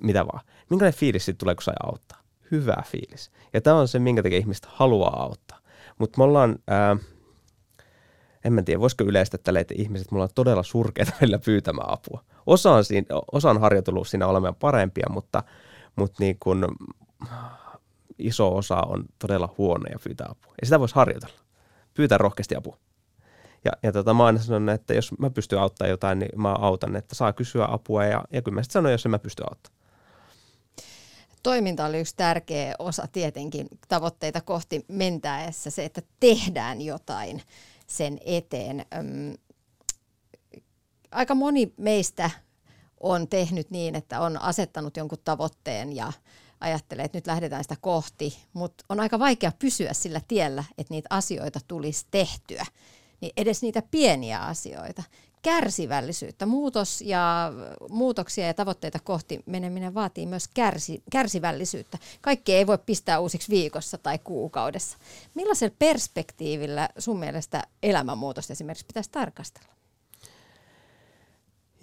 [0.00, 0.40] mitä vaan.
[0.70, 2.18] Minkälainen fiilis siitä tulee, kun sä auttaa?
[2.50, 3.30] Hyvä fiilis.
[3.52, 5.58] Ja tämä on se, minkä takia ihmistä haluaa auttaa.
[5.98, 6.96] Mutta me ollaan, ää,
[8.44, 12.24] en mä tiedä, voisiko yleistä tälle, että ihmiset, mulla on todella surkeita välillä pyytämään apua.
[12.46, 15.42] Osa on, siinä, osa on harjoitellut siinä olemaan parempia, mutta,
[15.96, 16.76] mutta niin kun,
[18.18, 20.54] iso osa on todella huonoja pyytää apua.
[20.60, 21.34] Ja sitä voisi harjoitella.
[21.94, 22.76] Pyytää rohkeasti apua.
[23.64, 26.96] Ja, ja tota, mä aina sanon, että jos mä pystyn auttamaan jotain, niin mä autan,
[26.96, 28.04] että saa kysyä apua.
[28.04, 29.82] Ja, ja kyllä mä sitten sanon, jos en mä pysty auttamaan.
[31.42, 37.42] Toiminta oli yksi tärkeä osa tietenkin tavoitteita kohti mentäessä, se, että tehdään jotain
[37.92, 38.86] sen eteen.
[41.10, 42.30] Aika moni meistä
[43.00, 46.12] on tehnyt niin, että on asettanut jonkun tavoitteen ja
[46.60, 51.06] ajattelee, että nyt lähdetään sitä kohti, mutta on aika vaikea pysyä sillä tiellä, että niitä
[51.10, 52.66] asioita tulisi tehtyä.
[53.20, 55.02] Niin edes niitä pieniä asioita.
[55.42, 57.52] Kärsivällisyyttä, muutos ja
[57.90, 61.98] muutoksia ja tavoitteita kohti meneminen vaatii myös kärsi, kärsivällisyyttä.
[62.20, 64.98] Kaikki ei voi pistää uusiksi viikossa tai kuukaudessa.
[65.34, 69.72] Millaisella perspektiivillä sun mielestä elämänmuutosta esimerkiksi pitäisi tarkastella?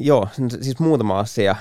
[0.01, 0.27] Joo,
[0.61, 1.55] siis muutama asia,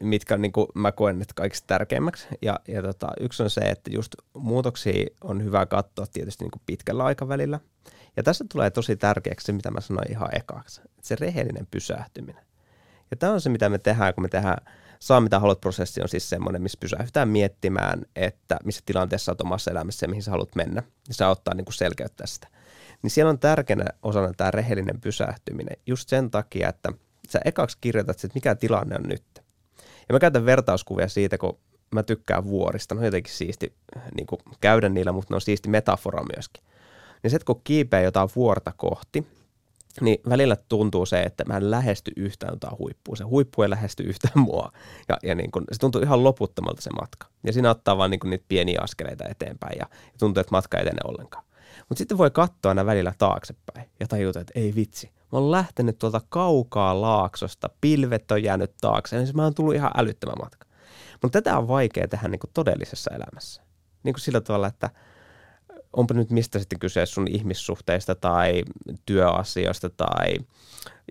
[0.00, 2.26] mitkä niin kuin mä koen että kaikista tärkeimmäksi.
[2.42, 6.62] Ja, ja tota, yksi on se, että just muutoksia on hyvä katsoa tietysti niin kuin
[6.66, 7.60] pitkällä aikavälillä.
[8.16, 12.44] Ja tässä tulee tosi tärkeäksi se, mitä mä sanoin ihan ekaksi, että se rehellinen pysähtyminen.
[13.10, 14.58] Ja tämä on se, mitä me tehdään, kun me tehdään
[15.02, 19.70] saa mitä haluat prosessi on siis semmoinen, missä pysähdytään miettimään, että missä tilanteessa olet omassa
[19.70, 20.82] elämässä ja mihin sä haluat mennä.
[21.08, 22.48] Ja se auttaa niin kuin selkeyttää sitä.
[23.02, 26.92] Niin siellä on tärkeänä osana tämä rehellinen pysähtyminen just sen takia, että
[27.28, 29.24] sä ekaksi kirjoitat, että mikä tilanne on nyt.
[30.08, 31.58] Ja mä käytän vertauskuvia siitä, kun
[31.94, 32.94] mä tykkään vuorista.
[32.94, 33.76] No jotenkin siisti
[34.16, 36.64] niin kuin käydä niillä, mutta ne on siisti metafora myöskin.
[37.22, 39.26] Niin se, että kun kiipeä jotain vuorta kohti,
[40.00, 43.16] niin välillä tuntuu se, että mä en lähesty yhtään jotain huippua.
[43.16, 44.72] Se huippu ei lähesty yhtään mua.
[45.08, 47.26] Ja, ja niin kun, se tuntuu ihan loputtomalta se matka.
[47.44, 50.78] Ja siinä ottaa vaan niin kun niitä pieniä askeleita eteenpäin ja, ja tuntuu, että matka
[50.78, 51.44] ei etene ollenkaan.
[51.88, 55.10] Mutta sitten voi katsoa aina välillä taaksepäin ja tajuta, että ei vitsi.
[55.32, 59.90] Mä oon lähtenyt tuolta kaukaa laaksosta, pilvet on jäänyt taakse, niin mä oon tullut ihan
[59.96, 60.66] älyttömän matka.
[61.22, 63.62] Mutta tätä on vaikea tehdä niin kuin todellisessa elämässä.
[64.02, 64.90] Niin kuin sillä tavalla, että
[65.96, 68.62] onpa nyt mistä sitten kyse sun ihmissuhteista tai
[69.06, 70.34] työasioista tai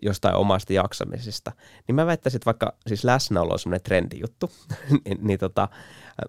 [0.02, 1.52] jostain omasta jaksamisesta,
[1.88, 4.52] niin mä väittäisin, että vaikka siis läsnäolo on semmoinen trendijuttu,
[5.06, 5.68] niin, niin tota,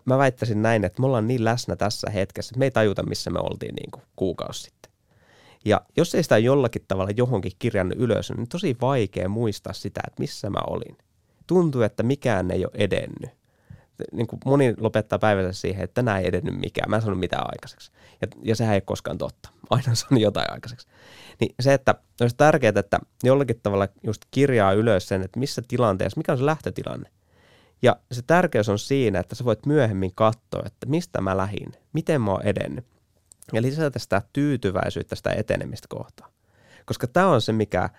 [0.05, 3.30] mä väittäisin näin, että me ollaan niin läsnä tässä hetkessä, että me ei tajuta, missä
[3.30, 4.92] me oltiin niin kuin kuukausi sitten.
[5.64, 10.20] Ja jos ei sitä jollakin tavalla johonkin kirjannut ylös, niin tosi vaikea muistaa sitä, että
[10.20, 10.98] missä mä olin.
[11.46, 13.41] Tuntuu, että mikään ei ole edennyt
[14.12, 17.46] niin kuin moni lopettaa päivänsä siihen, että tänään ei edennyt mikään, mä en sanonut mitään
[17.46, 17.92] aikaiseksi.
[18.20, 19.48] Ja, ja sehän ei ole koskaan totta.
[19.70, 20.86] Aina sanon jotain aikaiseksi.
[21.40, 26.18] Niin se, että olisi tärkeää, että jollakin tavalla just kirjaa ylös sen, että missä tilanteessa,
[26.18, 27.11] mikä on se lähtötilanne.
[27.82, 32.20] Ja se tärkeys on siinä, että sä voit myöhemmin katsoa, että mistä mä lähin, miten
[32.20, 32.84] mä oon edennyt.
[33.53, 36.30] Ja lisätä sitä tyytyväisyyttä sitä etenemistä kohtaan.
[36.86, 37.90] Koska tämä on se, mikä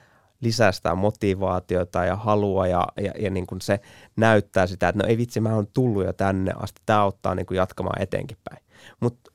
[0.43, 3.79] lisää sitä motivaatiota ja halua ja, ja, ja niin kuin se
[4.15, 7.45] näyttää sitä, että no ei vitsi, mä oon tullut jo tänne asti, tämä auttaa niin
[7.45, 8.63] kuin jatkamaan eteenkin päin.
[8.99, 9.31] Mutta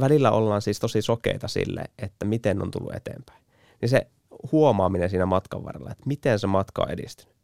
[0.00, 3.42] välillä ollaan siis tosi sokeita sille, että miten on tullut eteenpäin.
[3.80, 4.06] Niin se
[4.52, 7.36] huomaaminen siinä matkan varrella, että miten se matka on edistynyt.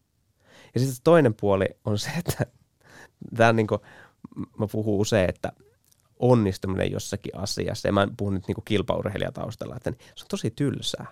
[0.75, 2.47] Ja sitten toinen puoli on se, että
[3.37, 3.81] tämä niin kuin,
[4.59, 5.53] mä puhun usein, että
[6.19, 11.07] onnistuminen jossakin asiassa, ja mä en puhu nyt niin kilpaurheilijataustalla, että se on tosi tylsää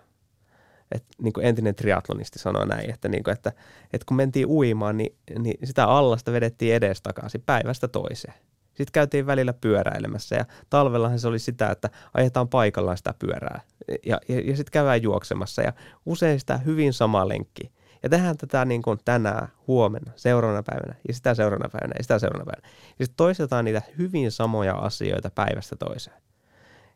[0.95, 3.53] että niin kuin entinen triatlonisti sanoi näin, että, niin kuin, että,
[3.93, 8.35] että kun mentiin uimaan, niin, niin sitä allasta vedettiin edestakaisin päivästä toiseen.
[8.67, 13.61] Sitten käytiin välillä pyöräilemässä ja talvellahan se oli sitä, että ajetaan paikallaan sitä pyörää
[14.07, 15.73] ja, ja, ja sitten käydään juoksemassa ja
[16.07, 17.73] usein sitä hyvin sama lenkki.
[18.03, 22.19] Ja tehdään tätä niin kuin tänään, huomenna, seuraavana päivänä ja sitä seuraavana päivänä ja sitä
[22.19, 22.75] seuraavana päivänä.
[22.99, 26.17] Ja sitten toistetaan niitä hyvin samoja asioita päivästä toiseen.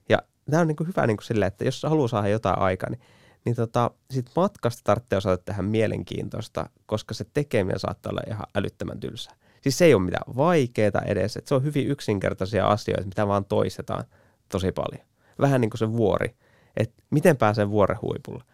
[0.09, 0.19] Ja
[0.51, 3.01] tämä on niin kuin hyvä niin kuin silleen, että jos haluaa saada jotain aikaa, niin
[3.47, 9.01] niin tota, sit matkasta tarvitsee osata tehdä mielenkiintoista, koska se tekeminen saattaa olla ihan älyttömän
[9.01, 9.31] tylsä.
[9.63, 13.45] Siis se ei ole mitään vaikeaa edes, että se on hyvin yksinkertaisia asioita, mitä vaan
[13.45, 14.05] toistetaan
[14.49, 15.07] tosi paljon.
[15.41, 16.37] Vähän niin kuin se vuori,
[16.77, 18.45] että miten pääsee vuoren huipulle,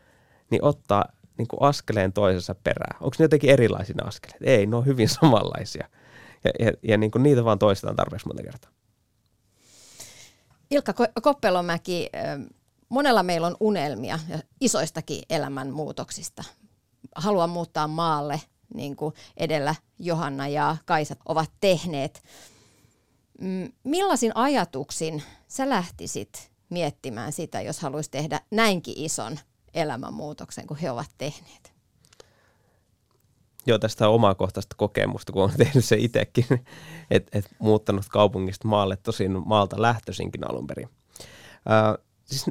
[0.50, 1.04] niin ottaa
[1.38, 2.96] niin kuin askeleen toisessa perään.
[3.00, 4.42] Onko ne jotenkin erilaisia askeleet?
[4.42, 5.88] Ei, ne on hyvin samanlaisia.
[6.44, 8.70] Ja, ja, ja niin kuin niitä vaan toistetaan tarpeeksi monta kertaa.
[10.70, 12.10] Ilkka Koppelomäki,
[12.92, 16.44] monella meillä on unelmia ja isoistakin elämänmuutoksista.
[17.14, 18.40] Haluan muuttaa maalle,
[18.74, 22.22] niin kuin edellä Johanna ja Kaisa ovat tehneet.
[23.40, 29.38] Mm, millaisin ajatuksin sä lähtisit miettimään sitä, jos haluaisi tehdä näinkin ison
[29.74, 31.72] elämänmuutoksen kuin he ovat tehneet?
[33.66, 36.46] Joo, tästä omakohtaista kokemusta, kun olen tehnyt se itsekin,
[37.10, 40.88] että et muuttanut kaupungista maalle, tosin maalta lähtöisinkin alun perin.
[41.70, 42.46] Äh, siis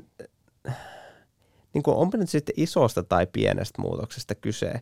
[1.74, 4.74] niin kuin onpa nyt sitten isosta tai pienestä muutoksesta kyse,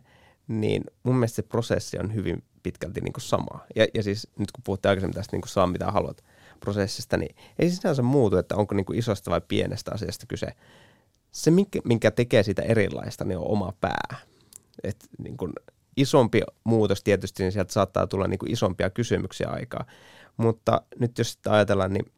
[0.48, 3.66] niin mun mielestä se prosessi on hyvin pitkälti niin kuin sama.
[3.76, 6.24] Ja, ja siis nyt kun puhutte aikaisemmin tästä niin kuin saa mitä haluat
[6.60, 10.46] prosessista, niin ei sinänsä muutu, että onko niin kuin isosta vai pienestä asiasta kyse.
[11.32, 14.16] Se, minkä, minkä tekee sitä erilaista, niin on oma pää.
[14.82, 15.52] Et niin kuin
[15.96, 19.84] isompi muutos tietysti, niin sieltä saattaa tulla niin kuin isompia kysymyksiä aikaa.
[20.36, 22.12] Mutta nyt jos sitä ajatellaan, niin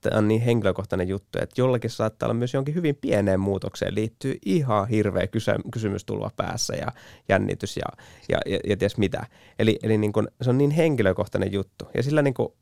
[0.00, 4.38] tämä on niin henkilökohtainen juttu, että jollakin saattaa olla myös jonkin hyvin pieneen muutokseen liittyy
[4.44, 5.26] ihan hirveä
[5.72, 6.86] kysymys tulla päässä ja
[7.28, 9.26] jännitys ja, ja, ja, ja ties mitä.
[9.58, 11.84] Eli, eli niin kun, se on niin henkilökohtainen juttu.
[11.94, 12.54] Ja sillä niin kun,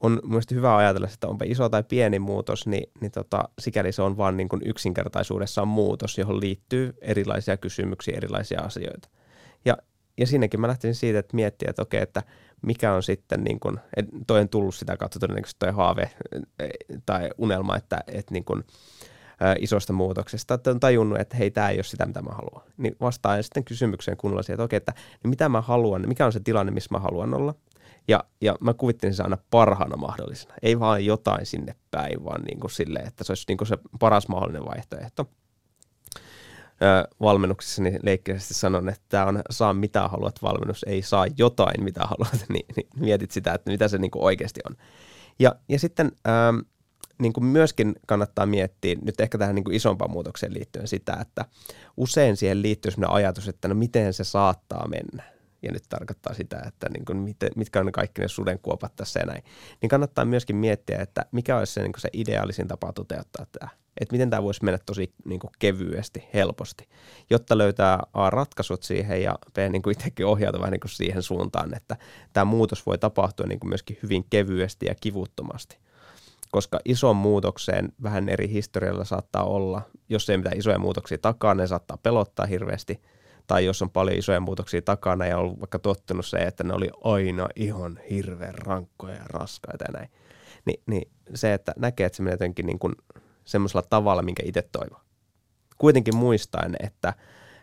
[0.00, 4.02] on mielestäni hyvä ajatella, että onpa iso tai pieni muutos, niin, niin tota, sikäli se
[4.02, 9.08] on vain niin yksinkertaisuudessaan muutos, johon liittyy erilaisia kysymyksiä, erilaisia asioita.
[9.64, 9.76] Ja,
[10.18, 12.22] ja siinäkin mä lähtisin siitä, että miettiä, että okei, että–
[12.62, 13.80] mikä on sitten, niin kuin,
[14.26, 16.10] toi on tullut sitä kautta todennäköisesti toi haave
[17.06, 18.64] tai unelma, että, että niin kuin,
[19.42, 22.72] ä, isosta muutoksesta, että on tajunnut, että hei, tämä ei ole sitä, mitä mä haluan.
[22.76, 24.92] Niin vastaan sitten kysymykseen kunnolla siihen, että okei, että
[25.22, 27.54] niin mitä mä haluan, mikä on se tilanne, missä mä haluan olla.
[28.08, 30.54] Ja, ja mä kuvittelin se aina parhaana mahdollisena.
[30.62, 33.78] Ei vaan jotain sinne päin, vaan niin kuin sille, että se olisi niin kuin se
[34.00, 35.30] paras mahdollinen vaihtoehto.
[37.20, 42.00] Valmennuksissa niin leikkisesti sanon, että tämä on saa mitä haluat valmennus, ei saa jotain mitä
[42.04, 44.76] haluat, niin, niin mietit sitä, että mitä se niin kuin oikeasti on.
[45.38, 46.58] Ja, ja sitten ähm,
[47.18, 51.44] niin kuin myöskin kannattaa miettiä nyt ehkä tähän niin kuin isompaan muutokseen liittyen sitä, että
[51.96, 55.36] usein siihen liittyy sellainen ajatus, että no miten se saattaa mennä.
[55.62, 59.20] Ja nyt tarkoittaa sitä, että niin kuin miten, mitkä on ne kaikki ne sudenkuopat tässä
[59.20, 59.42] ja näin.
[59.82, 63.70] Niin kannattaa myöskin miettiä, että mikä olisi se, niin kuin se ideaalisin tapa toteuttaa tämä.
[64.00, 66.88] Että miten tämä voisi mennä tosi niin kuin kevyesti, helposti,
[67.30, 71.22] jotta löytää A, ratkaisut siihen ja B, niin kuin itsekin ohjautua vähän niin kuin siihen
[71.22, 71.96] suuntaan, että
[72.32, 75.78] tämä muutos voi tapahtua niin kuin myöskin hyvin kevyesti ja kivuttomasti.
[76.50, 81.66] Koska ison muutokseen vähän eri historialla saattaa olla, jos ei mitään isoja muutoksia takana, ne
[81.66, 83.00] saattaa pelottaa hirveästi,
[83.46, 86.90] tai jos on paljon isoja muutoksia takana ja on vaikka tottunut se, että ne oli
[87.04, 90.10] aina ihan hirveän rankkoja ja raskaita ja näin,
[90.64, 92.94] niin, niin se, että näkee, että se menee jotenkin niin kuin
[93.46, 95.00] semmoisella tavalla, minkä itse toivoo.
[95.78, 97.14] Kuitenkin muistaen, että,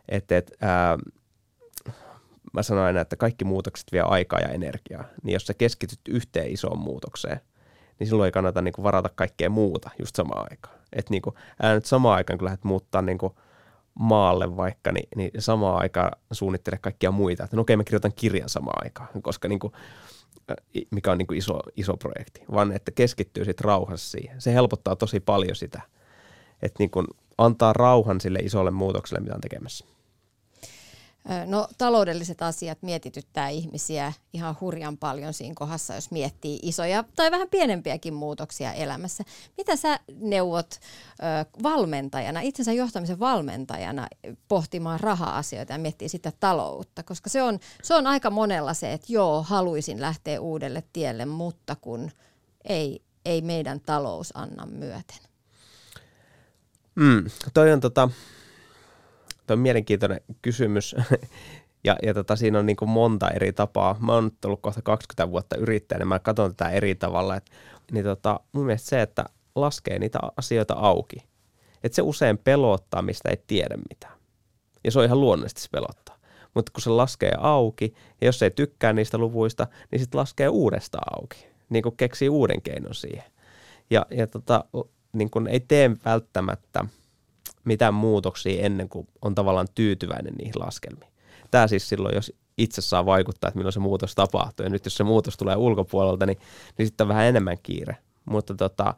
[0.09, 0.97] että, että ää,
[2.53, 6.51] mä sanoin aina, että kaikki muutokset vie aikaa ja energiaa, niin jos sä keskityt yhteen
[6.51, 7.39] isoon muutokseen–
[7.99, 10.75] niin silloin ei kannata niin kuin varata kaikkea muuta just samaan aikaan.
[10.93, 13.33] Että niin kuin, älä nyt samaan aikaan, kun lähdet muuttaa niin kuin
[13.93, 17.43] maalle vaikka, niin, niin samaan aikaan suunnittele kaikkia muita.
[17.43, 19.73] Että no okei, mä kirjoitan kirjan samaan aikaan, koska niin kuin,
[20.91, 24.41] mikä on niin kuin iso, iso projekti, vaan että keskittyy sitten rauhassa siihen.
[24.41, 25.81] Se helpottaa tosi paljon sitä,
[26.61, 27.07] että niin kuin
[27.37, 29.85] antaa rauhan sille isolle muutokselle, mitä on tekemässä.
[31.45, 37.49] No taloudelliset asiat mietityttää ihmisiä ihan hurjan paljon siinä kohdassa, jos miettii isoja tai vähän
[37.49, 39.23] pienempiäkin muutoksia elämässä.
[39.57, 40.79] Mitä sä neuvot
[41.63, 44.07] valmentajana, itsensä johtamisen valmentajana
[44.47, 47.03] pohtimaan raha-asioita ja miettii sitä taloutta?
[47.03, 51.75] Koska se on, se on aika monella se, että joo, haluaisin lähteä uudelle tielle, mutta
[51.75, 52.11] kun
[52.65, 55.17] ei, ei meidän talous anna myöten.
[56.95, 58.09] Mm, toi on tota,
[59.47, 60.95] Tuo on mielenkiintoinen kysymys.
[61.85, 63.95] ja, ja tota, siinä on niin kuin monta eri tapaa.
[63.99, 67.35] Mä oon ollut kohta 20 vuotta yrittäjänä, mä katson tätä eri tavalla.
[67.35, 67.51] Et,
[67.91, 69.25] niin tota, mun mielestä se, että
[69.55, 71.17] laskee niitä asioita auki.
[71.83, 74.13] Että se usein pelottaa, mistä ei tiedä mitään.
[74.83, 76.17] Ja se on ihan luonnollisesti se pelottaa.
[76.53, 81.19] Mutta kun se laskee auki, ja jos ei tykkää niistä luvuista, niin sitten laskee uudestaan
[81.21, 81.47] auki.
[81.69, 83.23] Niin kuin keksii uuden keinon siihen.
[83.89, 84.65] Ja, ja tota,
[85.13, 86.85] niin kuin ei tee välttämättä–
[87.65, 91.13] mitään muutoksia ennen kuin on tavallaan tyytyväinen niihin laskelmiin.
[91.51, 94.63] Tämä siis silloin, jos itse saa vaikuttaa, että milloin se muutos tapahtuu.
[94.63, 96.37] Ja nyt jos se muutos tulee ulkopuolelta, niin,
[96.77, 97.97] niin sitten on vähän enemmän kiire.
[98.25, 98.93] Mutta tota,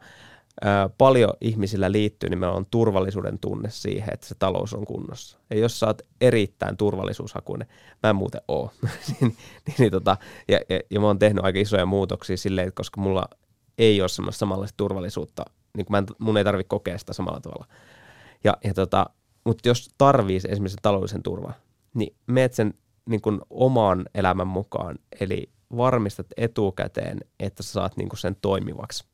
[0.98, 5.38] paljon ihmisillä liittyy nimenomaan turvallisuuden tunne siihen, että se talous on kunnossa.
[5.50, 7.68] Ja jos sä oot erittäin turvallisuushakuinen,
[8.02, 8.70] mä en muuten oo,
[9.20, 9.36] niin,
[9.66, 10.16] niin, niin, tota,
[10.48, 13.28] ja, ja, ja mä oon tehnyt aika isoja muutoksia silleen, koska mulla
[13.78, 15.44] ei ole semmoista samanlaista turvallisuutta,
[15.76, 17.66] niin mä en, mun ei tarvitse kokea sitä samalla tavalla.
[18.44, 19.06] Ja, ja tota,
[19.44, 21.54] mutta jos tarvii esimerkiksi taloudellisen turvan,
[21.94, 22.74] niin meet sen
[23.06, 29.04] niin kuin oman elämän mukaan, eli varmistat etukäteen, että sä saat niin kuin sen toimivaksi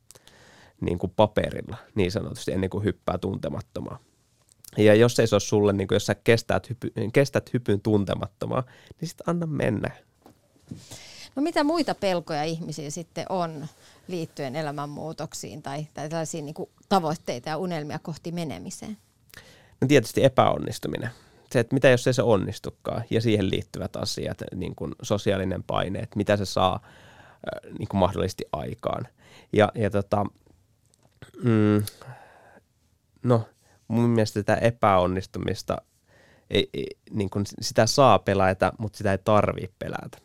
[0.81, 3.99] niin kuin paperilla niin sanotusti ennen kuin hyppää tuntemattomaan.
[4.77, 8.63] Ja jos ei se ole sulle, niin kuin jos sä kestät, hypy, kestät hypyn tuntemattomaan,
[9.01, 9.91] niin sitten anna mennä.
[11.35, 13.67] No mitä muita pelkoja ihmisiä sitten on
[14.07, 18.97] liittyen elämänmuutoksiin tai, tai tällaisiin niin kuin tavoitteita ja unelmia kohti menemiseen?
[19.81, 21.09] No tietysti epäonnistuminen.
[21.51, 25.99] Se, että mitä jos ei se onnistukaan ja siihen liittyvät asiat, niin kuin sosiaalinen paine,
[25.99, 26.79] että mitä se saa
[27.79, 29.07] niin kuin mahdollisesti aikaan.
[29.53, 30.25] Ja, ja tota,
[31.43, 31.83] mm,
[33.23, 33.47] no
[33.87, 35.77] mun mielestä tätä epäonnistumista,
[36.49, 40.17] ei, ei, niin kuin sitä saa pelätä, mutta sitä ei tarvitse pelätä.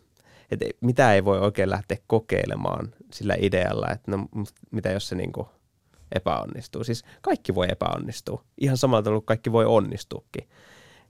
[0.50, 4.28] Et mitä ei voi oikein lähteä kokeilemaan sillä idealla, että no,
[4.70, 5.46] mitä jos se niin kuin
[6.14, 6.84] epäonnistuu.
[6.84, 8.44] Siis kaikki voi epäonnistua.
[8.58, 10.48] Ihan samalla tavalla kaikki voi onnistuukin.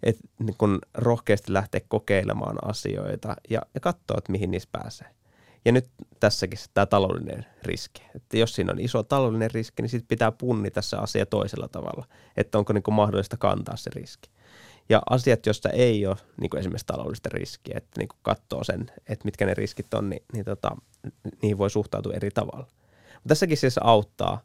[0.02, 5.08] Että niin kun rohkeasti lähteä kokeilemaan asioita ja, ja katsoa, että mihin niissä pääsee.
[5.64, 5.90] Ja nyt
[6.20, 8.02] tässäkin tämä taloudellinen riski.
[8.14, 12.06] Että jos siinä on iso taloudellinen riski, niin sitten pitää punnita se asia toisella tavalla.
[12.36, 14.30] Että onko niin mahdollista kantaa se riski.
[14.88, 18.86] Ja asiat, joista ei ole niin kuin esimerkiksi taloudellista riskiä, että niin kuin katsoo sen,
[19.08, 20.76] että mitkä ne riskit on, niin, niin tota,
[21.42, 22.66] niihin voi suhtautua eri tavalla.
[23.14, 24.40] Mutta tässäkin siis auttaa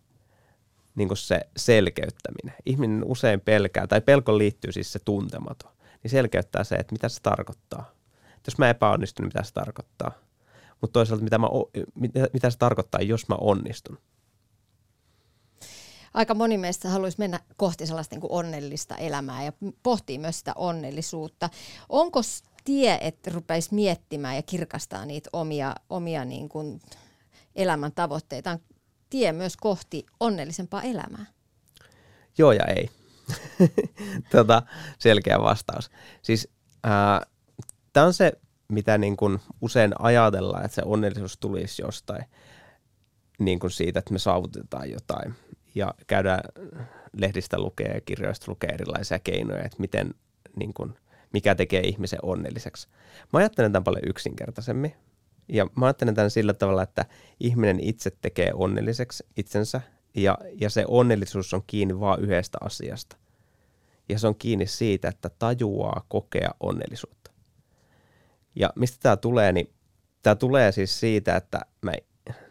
[0.95, 2.55] niin kuin se selkeyttäminen.
[2.65, 5.71] Ihminen usein pelkää, tai pelko liittyy siis se tuntematon,
[6.03, 7.91] niin selkeyttää se, että mitä se tarkoittaa.
[8.25, 10.11] Että jos mä epäonnistun, niin mitä se tarkoittaa.
[10.81, 11.47] Mutta toisaalta, mitä, mä,
[11.95, 13.97] mitä, mitä se tarkoittaa, jos mä onnistun.
[16.13, 20.53] Aika moni meistä haluaisi mennä kohti sellaista niin kuin onnellista elämää ja pohtii myös sitä
[20.55, 21.49] onnellisuutta.
[21.89, 22.21] Onko
[22.63, 26.81] tie, että rupeisi miettimään ja kirkastaa niitä omia, omia niin kuin
[27.55, 28.59] elämän tavoitteitaan
[29.13, 31.25] tie myös kohti onnellisempaa elämää?
[32.37, 32.89] Joo ja ei.
[34.31, 34.63] tota,
[34.99, 35.91] selkeä vastaus.
[36.21, 36.49] Siis
[37.93, 38.33] tämä on se,
[38.67, 42.25] mitä niin kun usein ajatellaan, että se onnellisuus tulisi jostain
[43.39, 45.33] niin kuin siitä, että me saavutetaan jotain.
[45.75, 46.41] Ja käydään
[47.17, 50.13] lehdistä lukee ja kirjoista lukee erilaisia keinoja, että miten,
[50.55, 50.95] niin kuin,
[51.33, 52.87] mikä tekee ihmisen onnelliseksi.
[53.33, 54.95] Mä ajattelen tämän paljon yksinkertaisemmin.
[55.47, 57.05] Ja mä ajattelen tämän sillä tavalla, että
[57.39, 59.81] ihminen itse tekee onnelliseksi itsensä
[60.15, 63.17] ja, ja se onnellisuus on kiinni vain yhdestä asiasta.
[64.09, 67.31] Ja se on kiinni siitä, että tajuaa kokea onnellisuutta.
[68.55, 69.73] Ja mistä tämä tulee, niin
[70.21, 71.91] tämä tulee siis siitä, että mä,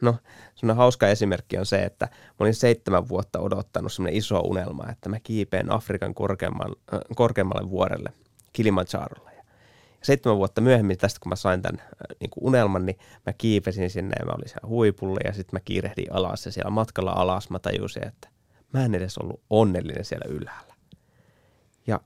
[0.00, 0.16] no
[0.54, 5.08] semmoinen hauska esimerkki on se, että mä olin seitsemän vuotta odottanut semmoinen iso unelma, että
[5.08, 8.12] mä kiipeen Afrikan korkeammalle, äh, korkeammalle vuorelle
[8.52, 9.31] Kilimanjarolla.
[10.02, 11.88] Seitsemän vuotta myöhemmin tästä, kun mä sain tämän äh,
[12.20, 15.60] niin kuin unelman, niin mä kiipesin sinne ja mä olin siellä huipulla ja sitten mä
[15.64, 18.28] kiirehdin alas ja siellä matkalla alas mä tajusin, että
[18.72, 20.74] mä en edes ollut onnellinen siellä ylhäällä.
[21.86, 22.00] Ja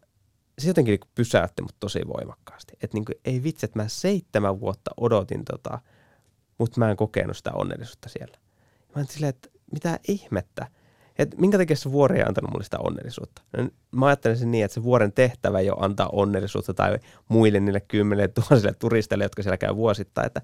[0.59, 2.73] se jotenkin niin pysäytti mut tosi voimakkaasti.
[2.83, 5.79] Että niin ei vitsi, että mä seitsemän vuotta odotin tota,
[6.59, 8.39] mutta mä en kokenut sitä onnellisuutta siellä.
[8.95, 10.67] Mä en silleen, että mitä ihmettä.
[11.19, 13.43] Et minkä takia se vuori ei antanut mulle sitä onnellisuutta?
[13.57, 16.99] No, mä ajattelen sen niin, että se vuoren tehtävä jo antaa onnellisuutta tai
[17.29, 20.43] muille niille kymmenille tuhansille turisteille, jotka siellä käy vuosittain, että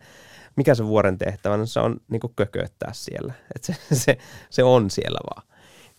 [0.56, 3.32] mikä se vuoren tehtävä, no se on niin kököttää siellä.
[3.56, 4.18] Et se, se,
[4.50, 5.48] se, on siellä vaan.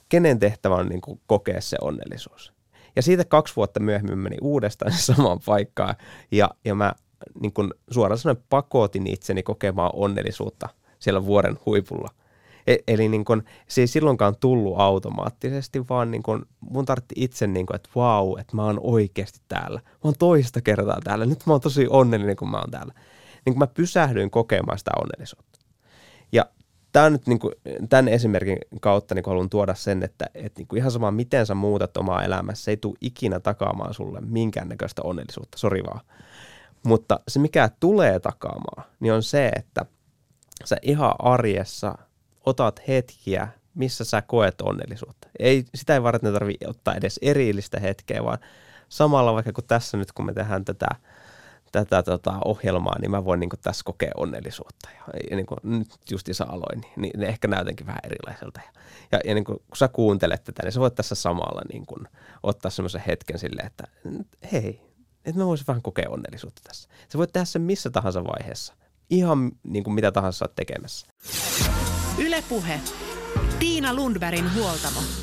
[0.10, 2.54] Kenen tehtävä on niin kokea se onnellisuus?
[2.96, 5.96] Ja siitä kaksi vuotta myöhemmin meni uudestaan samaan paikkaan
[6.32, 6.94] ja, ja mä
[7.42, 7.54] niin
[7.92, 10.70] suoraan sanoen pakotin itseni kokemaan onnellisuutta
[11.00, 12.10] siellä vuoren huipulla.
[12.68, 17.48] E- eli niin kuin, se ei silloinkaan tullut automaattisesti, vaan niin kuin, mun tartti itse,
[17.48, 19.80] niin kuin, että vau, että mä oon oikeasti täällä.
[19.84, 21.26] Mä oon toista kertaa täällä.
[21.26, 22.94] Nyt mä oon tosi onnellinen, kun mä oon täällä.
[23.46, 25.60] Niin kuin mä pysähdyin kokemaan sitä onnellisuutta.
[26.32, 26.46] Ja
[26.92, 27.54] tämä nyt niin kuin,
[27.90, 31.56] tämän esimerkin kautta niin haluan tuoda sen, että, että niin kuin ihan sama miten sä
[31.56, 36.02] muutat omaa elämässä, se ei tule ikinä takaamaan sulle minkäännäköistä onnellisuutta, sori vaan.
[36.84, 39.86] Mutta se, mikä tulee takaamaan, niin on se, että
[40.66, 41.98] sä ihan arjessa
[42.46, 45.28] otat hetkiä, missä sä koet onnellisuutta.
[45.40, 48.38] Ei, sitä ei varten tarvitse ottaa edes erillistä hetkeä, vaan
[48.90, 50.88] samalla vaikka kun tässä nyt, kun me tehdään tätä,
[51.72, 54.90] tätä tota, ohjelmaa, niin mä voin niin tässä kokea onnellisuutta.
[54.96, 58.62] Ja, ja niin kuin nyt justiinsa aloin, niin, niin ehkä näytänkin vähän erilaiselta.
[58.66, 58.80] Ja,
[59.12, 62.08] ja, ja niin kuin, kun sä kuuntelet tätä, niin sä voit tässä samalla niin kuin,
[62.44, 63.84] ottaa semmoisen hetken silleen, että
[64.52, 64.82] hei,
[65.26, 66.90] että mä voisin vähän kokea onnellisuutta tässä.
[67.10, 68.74] Sä voit tehdä sen missä tahansa vaiheessa.
[69.10, 71.08] Ihan niin kuin mitä tahansa olet tekemässä.
[72.18, 72.82] Ylepuhe.
[73.60, 75.23] Tiina Lundbergin huoltamo.